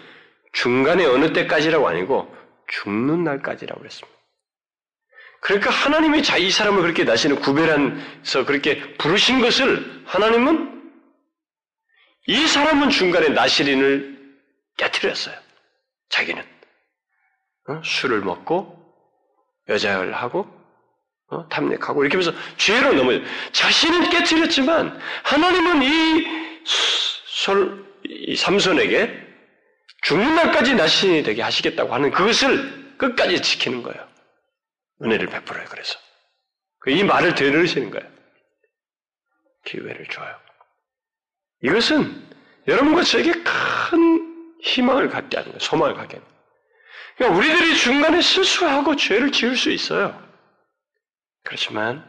중간에 0.52 1.04
어느 1.04 1.32
때까지라고 1.32 1.86
아니고 1.88 2.34
죽는 2.68 3.22
날까지라고 3.24 3.80
그랬습니다. 3.80 4.17
그러니까 5.40 5.70
하나님이 5.70 6.22
자이 6.22 6.50
사람을 6.50 6.82
그렇게 6.82 7.04
나시는 7.04 7.40
구별해서 7.40 8.44
그렇게 8.44 8.94
부르신 8.94 9.40
것을 9.40 10.02
하나님은 10.06 10.92
이 12.26 12.46
사람은 12.46 12.90
중간에 12.90 13.28
나시린을 13.28 14.18
깨뜨렸어요. 14.76 15.36
자기는 16.10 16.42
어? 17.68 17.82
술을 17.84 18.20
먹고 18.20 18.76
여자를 19.68 20.14
하고 20.14 20.46
어? 21.30 21.46
탐닉하고 21.48 22.02
이렇게 22.02 22.16
하면서 22.16 22.32
죄로 22.56 22.92
넘어요. 22.92 23.20
자신은 23.52 24.10
깨뜨렸지만 24.10 24.98
하나님은 25.24 25.82
이, 25.82 26.26
솔, 26.64 27.84
이 28.04 28.34
삼손에게 28.34 29.26
죽는 30.02 30.34
날까지 30.36 30.74
나신이 30.74 31.22
되게 31.22 31.42
하시겠다고 31.42 31.92
하는 31.92 32.10
그것을 32.10 32.96
끝까지 32.96 33.42
지키는 33.42 33.82
거예요. 33.82 34.07
은혜를 35.02 35.28
베풀어요. 35.28 35.64
그래서 35.68 35.98
그이 36.80 37.04
말을 37.04 37.34
되르시는 37.34 37.90
거예요. 37.90 38.08
기회를 39.64 40.06
줘요. 40.08 40.34
이것은 41.62 42.26
여러분과 42.66 43.02
저에게 43.02 43.32
큰 43.32 44.56
희망을 44.62 45.08
갖게 45.08 45.36
하는 45.36 45.50
거예요. 45.50 45.58
소망을 45.58 45.94
갖게 45.94 46.16
하는 46.16 46.26
거예요. 46.26 46.38
그러니까 47.16 47.38
우리들이 47.38 47.76
중간에 47.76 48.20
실수하고 48.20 48.96
죄를 48.96 49.32
지을 49.32 49.56
수 49.56 49.70
있어요. 49.70 50.26
그렇지만 51.44 52.04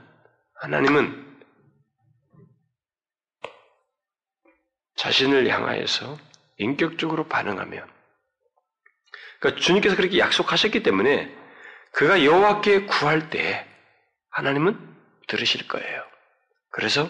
하나님은 0.56 1.28
자신을 4.96 5.48
향하여서 5.48 6.18
인격적으로 6.58 7.28
반응하며 7.28 7.88
그러니까 9.40 9.62
주님께서 9.62 9.96
그렇게 9.96 10.20
약속하셨기 10.20 10.84
때문에 10.84 11.39
그가 11.92 12.24
여호와께 12.24 12.86
구할 12.86 13.30
때 13.30 13.68
하나님은 14.32 14.78
들으실 15.28 15.68
거예요. 15.68 16.04
그래서 16.72 17.10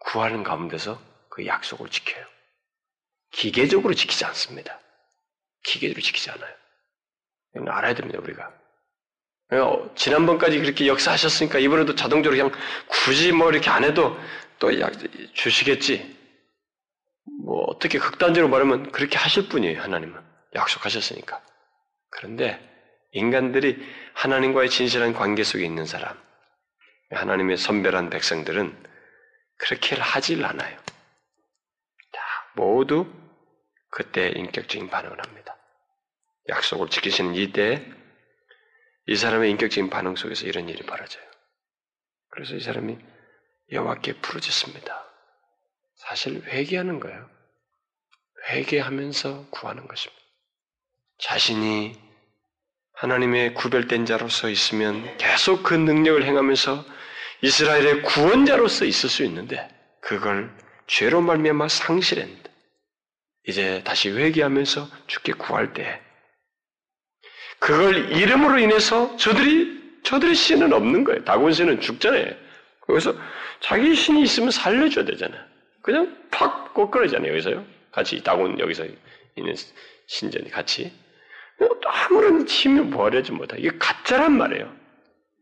구하는 0.00 0.42
가운데서 0.42 1.00
그 1.30 1.46
약속을 1.46 1.88
지켜요. 1.90 2.24
기계적으로 3.32 3.94
지키지 3.94 4.24
않습니다. 4.26 4.78
기계적으로 5.64 6.02
지키지 6.02 6.30
않아요. 6.30 6.54
알아야 7.68 7.94
됩니다, 7.94 8.18
우리가. 8.20 8.52
어, 9.52 9.94
지난번까지 9.94 10.58
그렇게 10.58 10.86
역사하셨으니까 10.86 11.58
이번에도 11.58 11.94
자동적으로 11.94 12.36
그냥 12.36 12.62
굳이 12.86 13.32
뭐 13.32 13.50
이렇게 13.50 13.70
안 13.70 13.84
해도 13.84 14.16
또 14.58 14.70
주시겠지. 15.34 16.16
뭐 17.44 17.64
어떻게 17.64 17.98
극단적으로 17.98 18.50
말하면 18.50 18.90
그렇게 18.92 19.16
하실 19.18 19.48
분이에요, 19.48 19.80
하나님은. 19.82 20.20
약속하셨으니까. 20.54 21.42
그런데 22.10 22.73
인간들이 23.14 23.78
하나님과의 24.14 24.68
진실한 24.68 25.12
관계 25.12 25.44
속에 25.44 25.64
있는 25.64 25.86
사람, 25.86 26.20
하나님의 27.10 27.56
선별한 27.56 28.10
백성들은 28.10 28.76
그렇게 29.56 29.94
하질 29.96 30.44
않아요. 30.44 30.76
다 32.12 32.20
모두 32.54 33.06
그때 33.88 34.28
인격적인 34.34 34.90
반응을 34.90 35.16
합니다. 35.24 35.56
약속을 36.48 36.90
지키시는 36.90 37.36
이때 37.36 37.88
이 39.06 39.16
사람의 39.16 39.50
인격적인 39.52 39.90
반응 39.90 40.16
속에서 40.16 40.46
이런 40.46 40.68
일이 40.68 40.84
벌어져요. 40.84 41.24
그래서 42.30 42.56
이 42.56 42.60
사람이 42.60 42.98
여호와께 43.70 44.14
부르짖습니다. 44.14 45.08
사실 45.94 46.42
회개하는 46.42 46.98
거예요. 46.98 47.30
회개하면서 48.48 49.50
구하는 49.50 49.86
것입니다. 49.86 50.20
자신이 51.18 52.03
하나님의 52.94 53.54
구별된 53.54 54.06
자로서 54.06 54.48
있으면 54.48 55.16
계속 55.16 55.62
그 55.62 55.74
능력을 55.74 56.24
행하면서 56.24 56.84
이스라엘의 57.42 58.02
구원자로서 58.02 58.84
있을 58.84 59.08
수 59.08 59.24
있는데 59.24 59.68
그걸 60.00 60.50
죄로 60.86 61.20
말미암아 61.20 61.68
상실했는데 61.68 62.50
이제 63.46 63.82
다시 63.84 64.10
회개하면서 64.10 64.88
죽게 65.06 65.32
구할 65.34 65.74
때 65.74 66.00
그걸 67.58 68.12
이름으로 68.12 68.58
인해서 68.58 69.16
저들이 69.16 69.82
저들의 70.02 70.34
신은 70.34 70.72
없는 70.72 71.04
거예요. 71.04 71.24
다곤 71.24 71.52
신은 71.52 71.80
죽잖아요. 71.80 72.34
그래서 72.80 73.14
자기 73.60 73.94
신이 73.94 74.22
있으면 74.22 74.50
살려줘야 74.50 75.04
되잖아요. 75.06 75.42
그냥 75.82 76.16
팍 76.30 76.74
꼬끄러지잖아요. 76.74 77.32
여기서요. 77.32 77.64
같이 77.90 78.22
다곤 78.22 78.58
여기서 78.58 78.84
있는 79.36 79.54
신전이 80.06 80.50
같이 80.50 80.92
아무런 81.86 82.46
힘을 82.46 82.90
버리지 82.90 83.32
못하. 83.32 83.56
이게 83.56 83.70
가짜란 83.78 84.36
말이에요. 84.36 84.70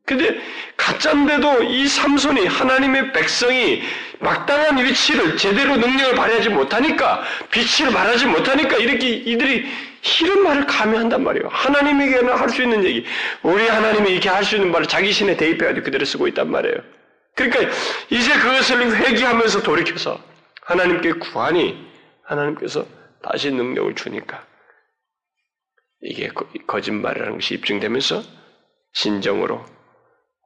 근데 0.05 0.41
가짜인데도 0.77 1.63
이 1.63 1.87
삼손이 1.87 2.47
하나님의 2.47 3.13
백성이 3.13 3.83
막당한 4.19 4.85
위치를 4.85 5.37
제대로 5.37 5.77
능력을 5.77 6.15
발휘하지 6.17 6.49
못하니까 6.49 7.23
빛을 7.51 7.93
말하지 7.93 8.27
못하니까 8.27 8.77
이렇게 8.77 9.09
이들이 9.09 9.65
이런 10.21 10.43
말을 10.43 10.67
감해한단 10.67 11.23
말이에요. 11.23 11.49
하나님에게는 11.49 12.33
할 12.37 12.49
수 12.51 12.63
있는 12.63 12.83
얘기, 12.85 13.05
우리 13.43 13.69
하나님이 13.69 14.11
이렇게 14.11 14.29
할 14.29 14.45
수 14.45 14.57
있는 14.57 14.73
말을 14.73 14.87
자기 14.87 15.13
신에 15.13 15.37
대입해가지고 15.37 15.85
그대로 15.85 16.05
쓰고 16.05 16.27
있단 16.29 16.51
말이에요. 16.51 16.77
그러니까 17.37 17.73
이제 18.11 18.33
그것을 18.35 18.97
회개하면서 18.97 19.63
돌이켜서 19.63 20.21
하나님께 20.63 21.13
구하니 21.15 21.87
하나님께서 22.25 22.85
다시 23.23 23.53
능력을 23.53 23.95
주니까 23.95 24.45
이게 26.03 26.29
거짓말이라는 26.67 27.35
것이 27.35 27.55
입증되면서 27.55 28.23
진정으로 28.93 29.65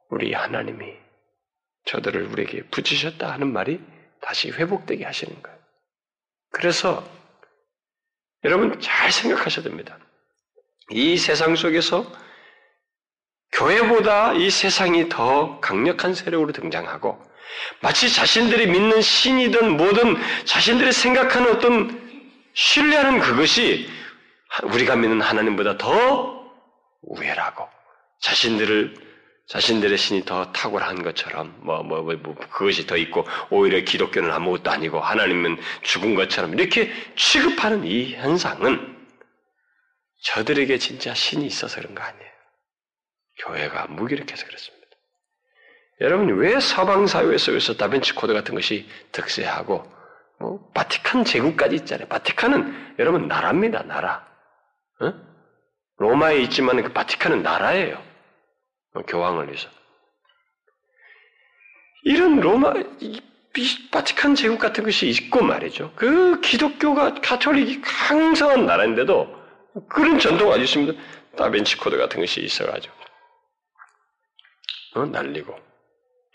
우리 0.09 0.33
하나님이 0.33 0.93
저들을 1.85 2.27
우리에게 2.27 2.63
붙이셨다 2.67 3.31
하는 3.31 3.51
말이 3.51 3.79
다시 4.21 4.51
회복되게 4.51 5.03
하시는 5.03 5.41
거예요. 5.41 5.57
그래서 6.51 7.07
여러분 8.43 8.79
잘 8.79 9.11
생각하셔야 9.11 9.63
됩니다. 9.63 9.97
이 10.91 11.17
세상 11.17 11.55
속에서 11.55 12.09
교회보다 13.53 14.33
이 14.33 14.49
세상이 14.49 15.09
더 15.09 15.59
강력한 15.59 16.13
세력으로 16.13 16.51
등장하고 16.51 17.21
마치 17.81 18.13
자신들이 18.13 18.67
믿는 18.67 19.01
신이든 19.01 19.77
뭐든 19.77 20.15
자신들이 20.45 20.91
생각하는 20.91 21.55
어떤 21.55 22.07
신뢰하는 22.53 23.19
그것이 23.19 23.89
우리가 24.63 24.95
믿는 24.95 25.21
하나님보다 25.21 25.77
더 25.77 26.51
우위라고 27.01 27.67
자신들을 28.21 29.07
자신들의 29.47 29.97
신이 29.97 30.25
더 30.25 30.51
탁월한 30.51 31.03
것처럼 31.03 31.55
뭐, 31.61 31.81
뭐, 31.81 32.01
뭐, 32.01 32.15
뭐, 32.15 32.35
그것이 32.35 32.85
더 32.85 32.97
있고 32.97 33.25
오히려 33.49 33.79
기독교는 33.79 34.29
아무것도 34.29 34.69
아니고 34.69 34.99
하나님은 34.99 35.57
죽은 35.83 36.15
것처럼 36.15 36.53
이렇게 36.53 36.91
취급하는 37.15 37.85
이 37.85 38.13
현상은 38.13 38.97
저들에게 40.23 40.77
진짜 40.79 41.13
신이 41.13 41.45
있어서 41.45 41.79
그런 41.79 41.95
거 41.95 42.03
아니에요. 42.03 42.31
교회가 43.39 43.87
무기력해서 43.87 44.45
그렇습니다. 44.45 44.87
여러분 46.01 46.37
왜 46.37 46.59
서방 46.59 47.07
사회 47.07 47.37
속에서 47.37 47.75
다빈치 47.75 48.13
코드 48.13 48.33
같은 48.33 48.53
것이 48.53 48.87
득세하고 49.13 49.91
뭐 50.39 50.69
바티칸 50.73 51.23
제국까지 51.23 51.75
있잖아요. 51.77 52.07
바티칸은 52.07 52.95
여러분 52.99 53.27
나라입니다. 53.27 53.83
나라. 53.83 54.27
어? 55.01 55.13
로마에 55.97 56.37
있지만 56.41 56.81
그 56.81 56.93
바티칸은 56.93 57.43
나라예요. 57.43 58.03
어, 58.93 59.01
교황을 59.03 59.47
위해서. 59.47 59.69
이런 62.03 62.39
로마, 62.39 62.73
바티칸 63.91 64.35
제국 64.35 64.59
같은 64.59 64.83
것이 64.83 65.07
있고 65.09 65.43
말이죠. 65.43 65.93
그 65.95 66.39
기독교가 66.41 67.15
가톨릭이 67.15 67.81
강성한 67.81 68.65
나라인데도 68.65 69.35
그런 69.89 70.19
전통가 70.19 70.55
아주 70.55 70.63
있습니다. 70.63 70.99
다빈치 71.35 71.77
코드 71.77 71.97
같은 71.97 72.19
것이 72.19 72.41
있어가지고. 72.41 72.95
어, 74.95 75.05
난리고. 75.05 75.57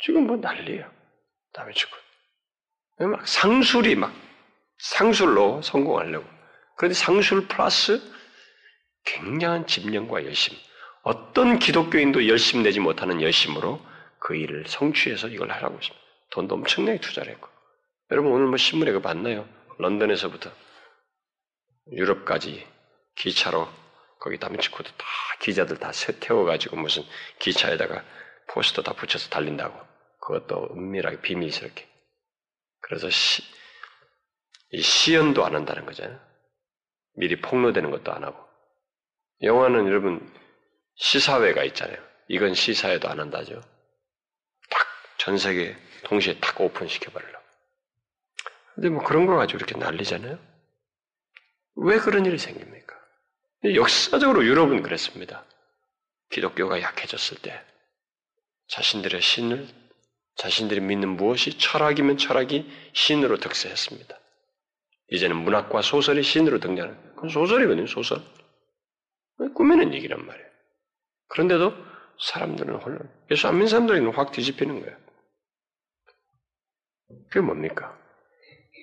지금 0.03 0.27
뭐 0.27 0.37
난리예요. 0.37 0.91
다빈치 1.53 1.87
코드. 1.87 3.05
막 3.05 3.27
상술이 3.27 3.97
막 3.97 4.13
상술로 4.79 5.63
성공하려고. 5.63 6.27
그런데 6.77 6.95
상술 6.95 7.49
플러스 7.49 8.01
굉장한 9.05 9.67
집념과 9.67 10.25
열심. 10.25 10.57
어떤 11.03 11.59
기독교인도 11.59 12.29
열심 12.29 12.63
내지 12.63 12.81
못하는 12.81 13.21
열심으로 13.21 13.85
그 14.19 14.37
일을 14.37 14.65
성취해서 14.67 15.29
이걸 15.29 15.51
하라고 15.51 15.77
했습니다. 15.77 16.01
돈도 16.31 16.55
엄청나게 16.55 17.01
투자를 17.01 17.33
했고. 17.33 17.49
여러분 18.11 18.33
오늘 18.33 18.47
뭐 18.47 18.57
신문에 18.57 18.93
그 18.93 19.01
봤나요? 19.01 19.49
런던에서부터 19.79 20.51
유럽까지 21.91 22.67
기차로 23.17 23.69
거기 24.21 24.39
다미치코도 24.39 24.91
다 24.91 25.07
기자들 25.41 25.79
다 25.79 25.91
태워가지고 26.21 26.77
무슨 26.77 27.03
기차에다가 27.41 28.05
포스터 28.49 28.83
다 28.83 28.93
붙여서 28.93 29.31
달린다고. 29.31 29.77
그것도 30.21 30.75
은밀하게 30.75 31.21
비밀스럽게. 31.21 31.89
그래서 32.81 33.11
시, 33.11 33.43
이 34.71 34.81
시연도 34.81 35.45
안 35.45 35.57
한다는 35.57 35.85
거잖아요. 35.85 36.21
미리 37.17 37.41
폭로되는 37.41 37.91
것도 37.91 38.13
안 38.13 38.23
하고. 38.23 38.52
영화는 39.43 39.87
여러분 39.87 40.33
시사회가 40.97 41.65
있잖아요. 41.65 41.99
이건 42.29 42.55
시사회도 42.55 43.09
안 43.09 43.21
한다죠. 43.21 43.61
딱 44.71 44.87
전 45.23 45.39
세계 45.39 45.77
동시에 46.03 46.39
딱 46.41 46.61
오픈시켜버리려고. 46.61 47.45
근데 48.75 48.89
뭐 48.89 49.05
그런 49.05 49.27
거 49.27 49.37
가지고 49.37 49.59
이렇게 49.59 49.79
난리잖아요. 49.79 50.37
왜 51.77 51.99
그런 51.99 52.27
일이 52.27 52.39
생깁니까? 52.39 52.97
역사적으로 53.65 54.45
유럽은 54.45 54.83
그랬습니다. 54.83 55.45
기독교가 56.31 56.81
약해졌을 56.81 57.39
때. 57.39 57.63
자신들의 58.67 59.23
신을 59.23 59.69
자신들이 60.35 60.81
믿는 60.81 61.11
무엇이 61.11 61.57
철학이면 61.57 62.17
철학이 62.17 62.69
신으로 62.93 63.37
득세했습니다. 63.37 64.19
이제는 65.11 65.37
문학과 65.37 65.83
소설이 65.83 66.25
신으로 66.25 66.59
등장하는 66.59 67.15
그건 67.15 67.29
소설이거든요, 67.29 67.87
소설. 67.87 68.21
꾸미는 69.55 69.95
얘기란 69.95 70.25
말이에요. 70.25 70.47
그런데도 71.29 71.75
사람들은 72.21 72.75
혼란. 72.77 73.11
예수 73.31 73.49
안 73.49 73.55
믿는 73.55 73.69
사람들은 73.69 74.07
확 74.15 74.33
뒤집히는 74.33 74.81
거예요. 74.81 74.97
그게 77.29 77.41
뭡니까? 77.41 77.97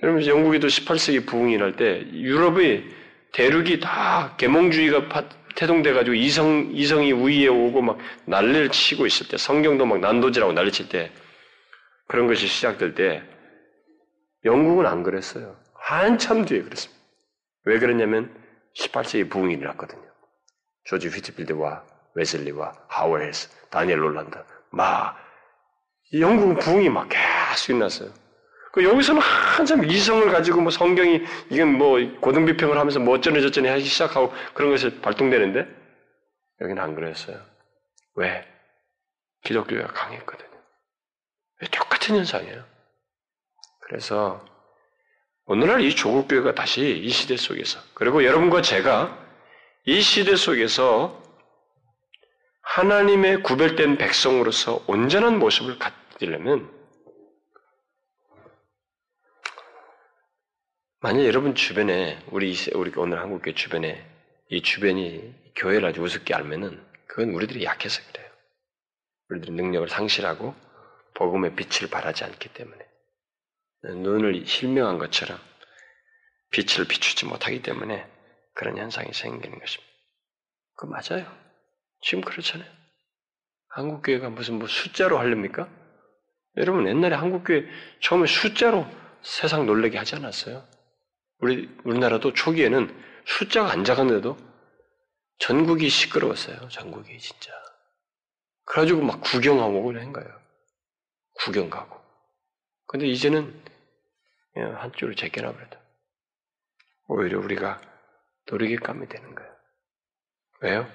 여러분, 0.04 0.26
영국에도 0.26 0.67
18세기 0.67 1.28
부흥이 1.28 1.58
날 1.58 1.76
때 1.76 2.02
유럽의 2.12 2.86
대륙이 3.34 3.80
다 3.80 4.36
계몽주의가 4.38 5.30
태동돼가지고 5.56 6.15
이성, 6.15 6.72
이성이 6.74 7.12
우위에 7.12 7.48
오고 7.48 7.82
막 7.82 7.98
난리를 8.26 8.69
치고 8.69 9.06
있을 9.06 9.28
때, 9.28 9.38
성경도 9.38 9.86
막 9.86 10.00
난도질하고 10.00 10.54
난리 10.54 10.72
칠 10.72 10.89
때, 10.89 11.12
그런 12.08 12.28
것이 12.28 12.48
시작될 12.48 12.95
때, 12.95 13.24
영국은 14.45 14.86
안 14.86 15.04
그랬어요. 15.04 15.58
한참 15.74 16.45
뒤에 16.45 16.62
그랬습니다. 16.62 17.00
왜 17.65 17.78
그랬냐면 17.80 18.34
18세기 18.78 19.30
부흥이 19.30 19.56
일어났거든요. 19.56 20.02
조지 20.89 21.08
휘트필드와 21.08 21.84
웨슬리와 22.15 22.73
하워헬스, 22.88 23.49
다니엘 23.69 24.02
롤란드, 24.02 24.39
막 24.71 25.15
영국 26.19 26.58
부흥이 26.58 26.89
막 26.89 27.08
계속 27.08 27.69
일어났어요. 27.69 28.12
그 28.71 28.84
여기서는 28.84 29.21
한참 29.21 29.86
이성을 29.86 30.32
가지고 30.32 30.62
뭐 30.62 30.71
성경이 30.71 31.23
이건 31.52 31.78
뭐 31.78 31.99
고등 32.19 32.45
비평을 32.45 32.75
하면서 32.75 32.99
뭐 32.99 33.15
어쩌네 33.15 33.39
저쩌네 33.41 33.69
하기 33.69 33.84
시작하고 33.84 34.34
그런 34.56 34.71
것이 34.71 34.99
발동되는데 34.99 35.67
여기는 36.62 36.82
안 36.82 36.95
그랬어요. 36.95 37.39
왜? 38.15 38.47
기독교가 39.43 39.88
강했거든요. 39.93 40.49
똑같은 41.71 42.15
현상이에요. 42.15 42.63
그래서 43.82 44.43
오늘날 45.45 45.82
이 45.82 45.95
조국 45.95 46.28
교회가 46.28 46.56
다시 46.56 46.97
이 46.97 47.10
시대 47.10 47.38
속에서 47.38 47.80
그리고 47.93 48.23
여러분과 48.23 48.63
제가 48.63 49.28
이 49.89 50.04
시대 50.04 50.36
속에서 50.36 51.19
하나님의 52.62 53.41
구별된 53.41 53.97
백성으로서 53.97 54.84
온전한 54.86 55.39
모습을 55.39 55.80
갖으려면 55.80 56.71
만약 60.99 61.25
여러분 61.25 61.56
주변에 61.56 62.23
우리 62.28 62.56
우리 62.75 62.91
오늘 62.97 63.17
한국교회 63.19 63.56
주변에 63.56 64.08
이 64.49 64.62
주변이 64.62 65.34
교회를 65.56 65.89
아주 65.89 66.04
우습게 66.04 66.36
알면은 66.36 66.86
그건 67.08 67.32
우리들이 67.32 67.63
약해서 67.63 67.99
그래요. 68.12 68.30
우리들이 69.30 69.54
능력을 69.54 69.89
상실하고 69.89 70.54
복음의 71.15 71.56
빛을 71.56 71.89
발하지 71.89 72.25
않기 72.25 72.49
때문에 72.49 72.78
눈을 73.86 74.45
실명한 74.45 74.99
것처럼 74.99 75.39
빛을 76.52 76.88
비추지 76.88 77.25
못하기 77.25 77.63
때문에 77.63 78.18
그런 78.60 78.78
현상이 78.78 79.13
생기는 79.13 79.58
것입니다. 79.58 79.89
그 80.76 80.86
맞아요. 80.86 81.34
지금 82.02 82.22
그렇잖아요. 82.22 82.69
한국교회가 83.69 84.30
무슨 84.32 84.60
뭐 84.60 84.67
숫자로 84.67 85.17
하렵니까? 85.17 85.69
여러분 86.58 86.86
옛날에 86.86 87.15
한국교회 87.15 87.65
처음에 88.02 88.28
숫자로 88.28 88.86
세상 89.22 89.65
놀래게 89.65 89.98
하지 89.98 90.17
않았어요? 90.17 90.67
우리 91.38 91.74
우리나라도 91.86 92.34
초기에는 92.34 92.93
숫자가 93.26 93.72
안 93.72 93.86
작았는데도 93.86 94.38
전국이 95.38 95.88
시끄러웠어요. 95.88 96.67
전국이 96.67 97.17
진짜. 97.17 97.54
그래가지고 98.65 99.04
막 99.04 99.22
구경하고 99.22 99.84
그런 99.84 100.12
거예요. 100.12 100.38
구경 101.36 101.69
가고. 101.69 101.98
근데 102.88 103.08
이제는 103.08 103.63
한 104.56 104.91
줄을 104.98 105.15
제껴놔 105.15 105.54
버렸다. 105.54 105.80
오히려 107.08 107.39
우리가 107.39 107.80
노리객감이 108.49 109.07
되는 109.07 109.35
거예요. 109.35 109.51
왜요? 110.62 110.91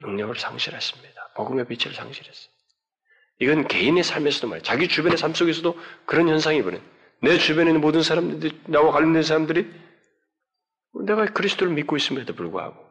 능력을 0.00 0.36
상실했습니다. 0.36 1.32
복음의 1.36 1.66
빛을 1.66 1.94
상실했어요. 1.94 2.52
이건 3.40 3.66
개인의 3.66 4.04
삶에서도 4.04 4.48
말이에요. 4.48 4.62
자기 4.62 4.88
주변의 4.88 5.18
삶 5.18 5.34
속에서도 5.34 5.76
그런 6.06 6.28
현상이 6.28 6.62
벌어요. 6.62 6.80
내 7.20 7.38
주변에 7.38 7.70
있는 7.70 7.80
모든 7.80 8.02
사람들이, 8.02 8.60
나와 8.66 8.92
관련된 8.92 9.22
사람들이 9.22 9.72
내가 11.06 11.24
그리스도를 11.26 11.72
믿고 11.72 11.96
있음에도 11.96 12.34
불구하고 12.34 12.84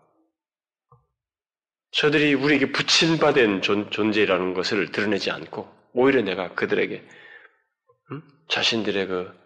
저들이 1.91 2.33
우리에게 2.33 2.71
부친받은 2.71 3.61
존재라는 3.61 4.53
것을 4.55 4.91
드러내지 4.91 5.31
않고 5.31 5.71
오히려 5.93 6.21
내가 6.23 6.53
그들에게 6.55 7.07
음? 8.11 8.21
자신들의 8.49 9.07
그 9.07 9.39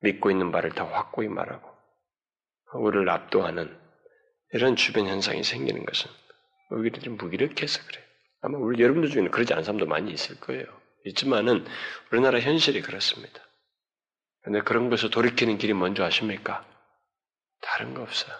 믿고 0.00 0.30
있는 0.30 0.52
바를 0.52 0.70
더 0.70 0.84
확고히 0.84 1.28
말하고 1.28 1.71
우리를 2.74 3.08
압도하는 3.08 3.78
이런 4.52 4.76
주변 4.76 5.06
현상이 5.06 5.42
생기는 5.44 5.84
것은 5.84 6.10
우리들이 6.70 7.10
무기력해서 7.10 7.86
그래요. 7.86 8.04
아마 8.40 8.58
우리 8.58 8.82
여러분들 8.82 9.10
중에는 9.10 9.30
그러지 9.30 9.52
않은 9.52 9.64
사람도 9.64 9.86
많이 9.86 10.10
있을 10.10 10.38
거예요. 10.40 10.64
있지만은 11.04 11.66
우리나라 12.10 12.40
현실이 12.40 12.82
그렇습니다. 12.82 13.40
근데 14.42 14.60
그런 14.60 14.90
것을 14.90 15.10
돌이키는 15.10 15.58
길이 15.58 15.72
뭔지 15.72 16.02
아십니까? 16.02 16.66
다른 17.60 17.94
거 17.94 18.02
없어요. 18.02 18.34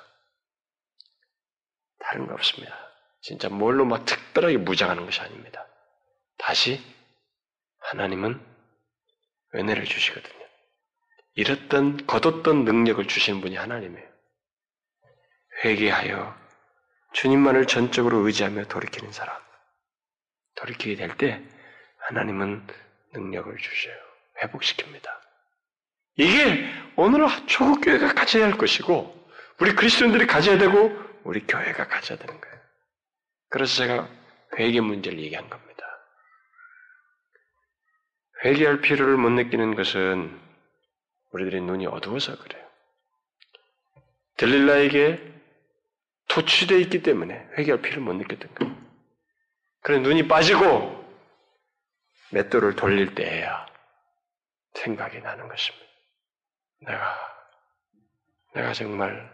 다른 2.00 2.26
거 2.26 2.34
없습니다. 2.34 2.76
진짜 3.20 3.48
뭘로 3.48 3.84
막 3.84 4.04
특별하게 4.04 4.56
무장하는 4.56 5.04
것이 5.04 5.20
아닙니다. 5.20 5.66
다시 6.38 6.80
하나님은 7.78 8.40
은혜를 9.54 9.84
주시거든요. 9.84 10.42
잃었던, 11.34 12.06
거뒀던 12.06 12.64
능력을 12.64 13.06
주시는 13.06 13.40
분이 13.40 13.56
하나님이에요. 13.56 14.11
회개하여 15.64 16.42
주님만을 17.12 17.66
전적으로 17.66 18.18
의지하며 18.18 18.64
돌이키는 18.64 19.12
사람. 19.12 19.36
돌이키게 20.56 20.96
될 20.96 21.16
때 21.16 21.42
하나님은 21.98 22.66
능력을 23.12 23.56
주셔요. 23.56 23.94
회복시킵니다. 24.40 25.08
이게 26.16 26.68
오늘 26.96 27.26
초국 27.46 27.80
교회가 27.80 28.14
가져야 28.14 28.46
할 28.46 28.58
것이고 28.58 29.28
우리 29.60 29.74
그리스도인들이 29.74 30.26
가져야 30.26 30.58
되고 30.58 30.90
우리 31.24 31.46
교회가 31.46 31.86
가져야 31.88 32.18
되는 32.18 32.40
거예요. 32.40 32.56
그래서 33.50 33.76
제가 33.76 34.08
회개 34.58 34.80
문제를 34.80 35.20
얘기한 35.20 35.48
겁니다. 35.48 35.86
회개할 38.44 38.80
필요를 38.80 39.16
못 39.16 39.30
느끼는 39.30 39.76
것은 39.76 40.40
우리들의 41.30 41.60
눈이 41.62 41.86
어두워서 41.86 42.36
그래요. 42.38 42.66
들릴라에게 44.36 45.31
도취되어 46.28 46.78
있기 46.78 47.02
때문에 47.02 47.48
회개할 47.58 47.82
필요를 47.82 48.02
못 48.02 48.14
느꼈던 48.14 48.54
거예요. 48.54 48.76
그래 49.82 49.98
눈이 49.98 50.28
빠지고 50.28 51.02
맷돌을 52.30 52.76
돌릴 52.76 53.14
때에야 53.14 53.66
생각이 54.74 55.20
나는 55.20 55.48
것입니다. 55.48 55.86
내가 56.80 57.32
내가 58.54 58.72
정말 58.72 59.30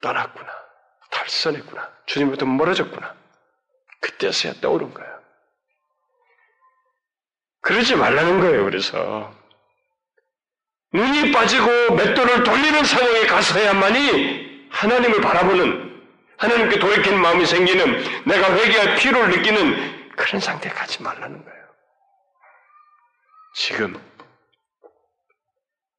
떠났구나. 0.00 0.48
탈선했구나. 1.10 1.92
주님부터 2.06 2.46
멀어졌구나. 2.46 3.14
그때서야 4.00 4.54
떠오른 4.60 4.94
거예요. 4.94 5.20
그러지 7.62 7.96
말라는 7.96 8.40
거예요, 8.40 8.64
그래서. 8.64 9.34
눈이 10.92 11.32
빠지고 11.32 11.94
맷돌을 11.94 12.42
돌리는 12.44 12.84
상황에 12.84 13.26
가서야만이 13.26 14.49
하나님을 14.70 15.20
바라보는, 15.20 15.90
하나님께 16.38 16.78
돌이키는 16.78 17.20
마음이 17.20 17.44
생기는, 17.44 18.24
내가 18.24 18.54
회개할 18.54 18.96
필요를 18.96 19.36
느끼는 19.36 20.10
그런 20.16 20.40
상태에 20.40 20.72
가지 20.72 21.02
말라는 21.02 21.44
거예요. 21.44 21.60
지금, 23.54 24.10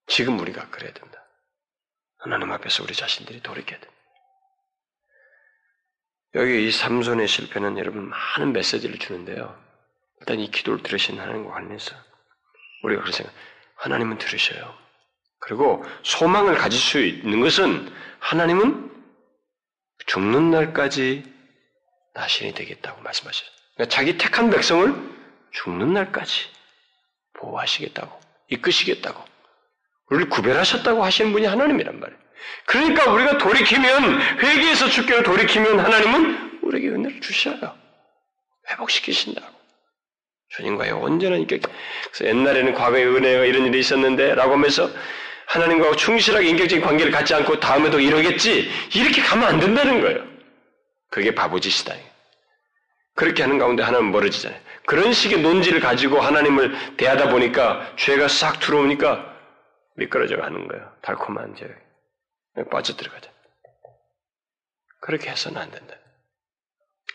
지금 0.07 0.39
우리가 0.39 0.69
그래야 0.69 0.91
된다. 0.93 1.23
하나님 2.17 2.51
앞에서 2.51 2.83
우리 2.83 2.93
자신들이 2.93 3.41
돌이켜야 3.41 3.79
된다. 3.79 3.95
여기 6.35 6.67
이 6.67 6.71
삼손의 6.71 7.27
실패는 7.27 7.77
여러분 7.77 8.09
많은 8.09 8.53
메시지를 8.53 8.99
주는데요. 8.99 9.61
일단 10.19 10.39
이 10.39 10.49
기도를 10.49 10.81
들으신 10.81 11.19
하나님과 11.19 11.51
관련해서 11.51 11.95
우리가 12.83 13.01
그런 13.01 13.13
생각, 13.13 13.33
하나님은 13.75 14.17
들으셔요. 14.17 14.77
그리고 15.41 15.83
소망을 16.03 16.55
가질 16.55 16.79
수 16.79 16.99
있는 16.99 17.41
것은 17.41 17.91
하나님은 18.19 18.89
죽는 20.05 20.51
날까지 20.51 21.23
나신이 22.13 22.53
되겠다고 22.53 23.01
말씀하셔요. 23.01 23.49
그러니까 23.75 23.93
자기 23.93 24.17
택한 24.17 24.49
백성을 24.49 24.93
죽는 25.51 25.93
날까지 25.93 26.45
보호하시겠다고, 27.33 28.19
이끄시겠다고, 28.49 29.23
우리를 30.09 30.29
구별하셨다고 30.29 31.03
하시는 31.03 31.31
분이 31.31 31.45
하나님이란 31.45 31.99
말이에요. 31.99 32.21
그러니까 32.65 33.11
우리가 33.11 33.37
돌이키면, 33.37 34.21
회개에서 34.39 34.89
죽기로 34.89 35.23
돌이키면 35.23 35.79
하나님은 35.79 36.59
우리에게 36.63 36.89
은혜를 36.89 37.21
주셔요. 37.21 37.75
회복시키신다고. 38.69 39.61
주님과의 40.49 40.91
온전한 40.91 41.39
인격. 41.39 41.61
그래서 42.11 42.25
옛날에는 42.25 42.73
과거의 42.73 43.07
은혜가 43.07 43.45
이런 43.45 43.65
일이 43.65 43.79
있었는데 43.79 44.35
라고 44.35 44.53
하면서 44.53 44.89
하나님과 45.51 45.97
충실하게 45.97 46.47
인격적인 46.47 46.83
관계를 46.85 47.11
갖지 47.11 47.33
않고 47.33 47.59
다음에도 47.59 47.99
이러겠지 47.99 48.71
이렇게 48.95 49.21
가면 49.21 49.47
안 49.47 49.59
된다는 49.59 49.99
거예요. 49.99 50.25
그게 51.09 51.35
바보짓이다. 51.35 51.93
그렇게 53.15 53.43
하는 53.43 53.57
가운데 53.57 53.83
하나는 53.83 54.11
멀어지잖아요. 54.11 54.59
그런 54.85 55.11
식의 55.11 55.41
논지를 55.41 55.81
가지고 55.81 56.21
하나님을 56.21 56.95
대하다 56.95 57.29
보니까 57.31 57.93
죄가 57.97 58.29
싹 58.29 58.61
들어오니까 58.61 59.25
미끄러져 59.97 60.37
가는 60.37 60.67
거예요. 60.69 60.89
달콤한 61.01 61.55
죄. 61.55 61.67
빠져들어가죠. 62.69 63.29
그렇게 65.01 65.29
해서는 65.31 65.61
안 65.61 65.69
된다. 65.69 65.95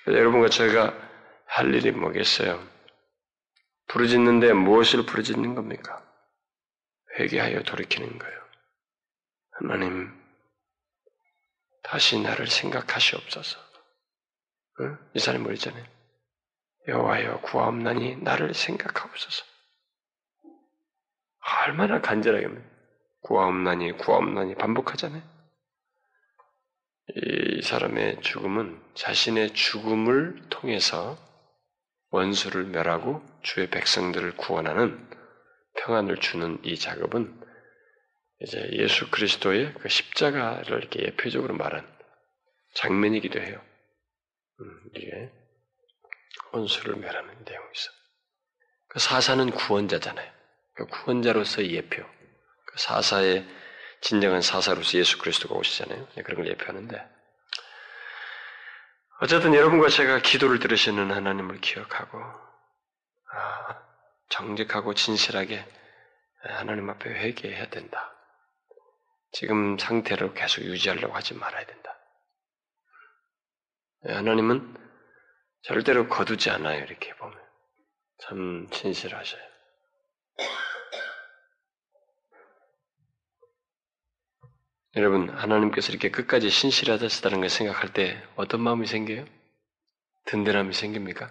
여러분과 0.07 0.51
제가 0.51 0.95
할 1.47 1.75
일이 1.75 1.91
뭐겠어요? 1.91 2.63
부르짖는데 3.89 4.53
무엇을 4.53 5.07
부르짖는 5.07 5.55
겁니까? 5.55 6.06
회개하여 7.19 7.63
돌이키는 7.63 8.19
거예요. 8.19 8.41
하나님, 9.53 10.13
다시 11.83 12.21
나를 12.21 12.47
생각하시옵소서. 12.47 13.59
응? 14.81 14.99
이 15.15 15.19
사람이 15.19 15.43
뭐랬잖아요. 15.45 15.85
여호와여 16.89 17.41
구하옵나니 17.41 18.17
나를 18.17 18.55
생각하옵소서. 18.55 19.45
얼마나 21.65 22.01
간절하게 22.01 22.49
구하옵나니 23.23 23.93
구하옵나니 23.93 24.55
반복하잖아요. 24.57 25.23
이 27.15 27.63
사람의 27.63 28.21
죽음은 28.21 28.81
자신의 28.95 29.55
죽음을 29.55 30.49
통해서 30.49 31.17
원수를 32.11 32.65
멸하고 32.65 33.25
주의 33.43 33.69
백성들을 33.71 34.37
구원하는 34.37 35.09
평안을 35.87 36.17
주는 36.17 36.59
이 36.65 36.77
작업은 36.77 37.41
이제 38.41 38.69
예수 38.73 39.09
그리스도의 39.09 39.73
그 39.75 39.89
십자가를 39.89 40.79
이렇게 40.79 41.05
예표적으로 41.05 41.55
말한 41.55 41.87
장면이기도 42.75 43.41
해요. 43.41 43.63
음, 44.61 44.91
이게 44.95 45.33
원수를 46.53 46.97
멸하는 46.97 47.45
내용이 47.45 47.69
있어. 47.75 47.91
그 48.89 48.99
사사는 48.99 49.49
구원자잖아요. 49.51 50.33
그 50.75 50.87
구원자로서의 50.87 51.73
예표. 51.73 52.03
그 52.03 52.79
사사의 52.79 53.47
진정한 54.01 54.43
사사로서 54.43 54.99
예수 54.99 55.19
그리스도가 55.19 55.55
오시잖아요. 55.55 56.09
네, 56.17 56.23
그런 56.23 56.43
걸 56.43 56.49
예표하는데 56.49 57.17
어쨌든 59.21 59.55
여러분과 59.55 59.89
제가 59.89 60.19
기도를 60.19 60.59
들으시는 60.59 61.11
하나님을 61.11 61.61
기억하고 61.61 62.19
아, 63.33 63.86
정직하고 64.29 64.95
진실하게 64.95 65.65
하나님 66.43 66.89
앞에 66.91 67.11
회개해야 67.11 67.71
된다. 67.71 68.13
지금 69.33 69.79
상태로 69.79 70.35
계속 70.35 70.63
유지하려고 70.63 71.15
하지 71.15 71.35
말아야 71.35 71.67
된다. 71.67 71.97
하나님은 74.05 74.77
절대로 75.63 76.09
거두지 76.09 76.51
않아요. 76.51 76.85
이렇게 76.85 77.15
보면 77.17 77.39
참 78.19 78.69
진실하셔요. 78.71 79.43
여러분, 84.95 85.29
하나님께서 85.29 85.91
이렇게 85.91 86.11
끝까지 86.11 86.49
신실하다시다는 86.49 87.41
걸 87.41 87.51
생각할 87.51 87.93
때 87.93 88.23
어떤 88.37 88.63
마음이 88.63 88.87
생겨요? 88.87 89.27
든든함이 90.25 90.73
생깁니까? 90.73 91.31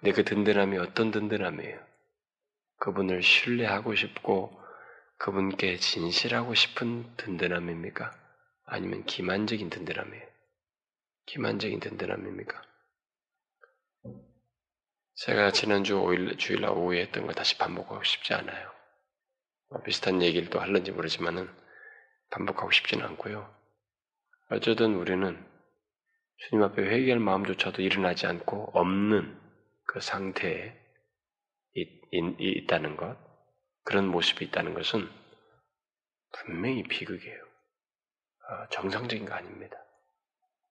근데 0.00 0.12
그 0.12 0.24
든든함이 0.24 0.78
어떤 0.78 1.10
든든함이에요? 1.10 1.78
그분을 2.78 3.22
신뢰하고 3.22 3.94
싶고 3.94 4.58
그분께 5.18 5.76
진실하고 5.78 6.54
싶은 6.54 7.16
든든함입니까? 7.16 8.16
아니면 8.66 9.04
기만적인 9.04 9.70
든든함이에요? 9.70 10.26
기만적인 11.26 11.80
든든함입니까? 11.80 12.62
제가 15.16 15.50
지난주 15.50 15.96
5일, 15.96 16.38
주일날 16.38 16.70
오후에 16.70 17.00
했던 17.00 17.26
걸 17.26 17.34
다시 17.34 17.58
반복하고 17.58 18.04
싶지 18.04 18.34
않아요. 18.34 18.70
뭐 19.70 19.82
비슷한 19.82 20.22
얘기를 20.22 20.48
또 20.48 20.60
할는지 20.60 20.92
모르지만은 20.92 21.50
반복하고 22.30 22.70
싶지는 22.70 23.04
않고요. 23.04 23.52
어쩌든 24.50 24.94
우리는 24.94 25.44
주님 26.36 26.62
앞에 26.62 26.82
회개할 26.82 27.18
마음조차도 27.18 27.82
일어나지 27.82 28.28
않고 28.28 28.70
없는 28.74 29.47
그 29.88 30.00
상태에 30.00 30.76
있, 31.72 31.88
있, 32.12 32.66
다는 32.66 32.94
것, 32.96 33.16
그런 33.84 34.06
모습이 34.06 34.44
있다는 34.44 34.74
것은 34.74 35.08
분명히 36.32 36.82
비극이에요. 36.82 37.42
어, 37.42 38.68
정상적인 38.70 39.24
거 39.24 39.34
아닙니다. 39.34 39.82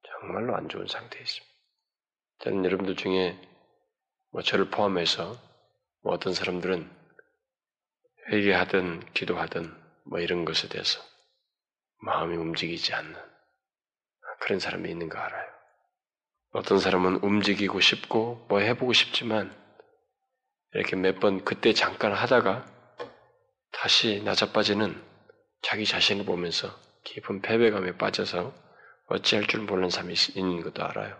정말로 0.03 0.55
안 0.55 0.69
좋은 0.69 0.85
상태에 0.87 1.19
있습니다. 1.19 1.53
저는 2.39 2.63
여러분들 2.63 2.95
중에 2.95 3.41
뭐 4.29 4.43
저를 4.43 4.69
포함해서 4.69 5.35
뭐 6.03 6.13
어떤 6.13 6.35
사람들은 6.35 6.87
회개하든 8.29 9.13
기도하든 9.13 9.75
뭐 10.03 10.19
이런 10.19 10.45
것에 10.45 10.69
대해서 10.69 11.01
마음이 12.01 12.35
움직이지 12.35 12.93
않는 12.93 13.19
그런 14.41 14.59
사람이 14.59 14.91
있는 14.91 15.09
거 15.09 15.17
알아요. 15.17 15.56
어떤 16.51 16.79
사람은 16.79 17.17
움직이고 17.23 17.79
싶고 17.79 18.45
뭐 18.49 18.59
해보고 18.59 18.93
싶지만 18.93 19.55
이렇게 20.73 20.95
몇 20.95 21.19
번 21.19 21.43
그때 21.43 21.73
잠깐 21.73 22.13
하다가 22.13 22.65
다시 23.71 24.21
낮아빠지는 24.23 25.01
자기 25.61 25.85
자신을 25.85 26.25
보면서 26.25 26.69
깊은 27.03 27.41
패배감에 27.41 27.97
빠져서 27.97 28.53
어찌할 29.07 29.47
줄 29.47 29.61
모르는 29.61 29.89
사람이 29.89 30.13
있는 30.35 30.61
것도 30.61 30.83
알아요. 30.83 31.17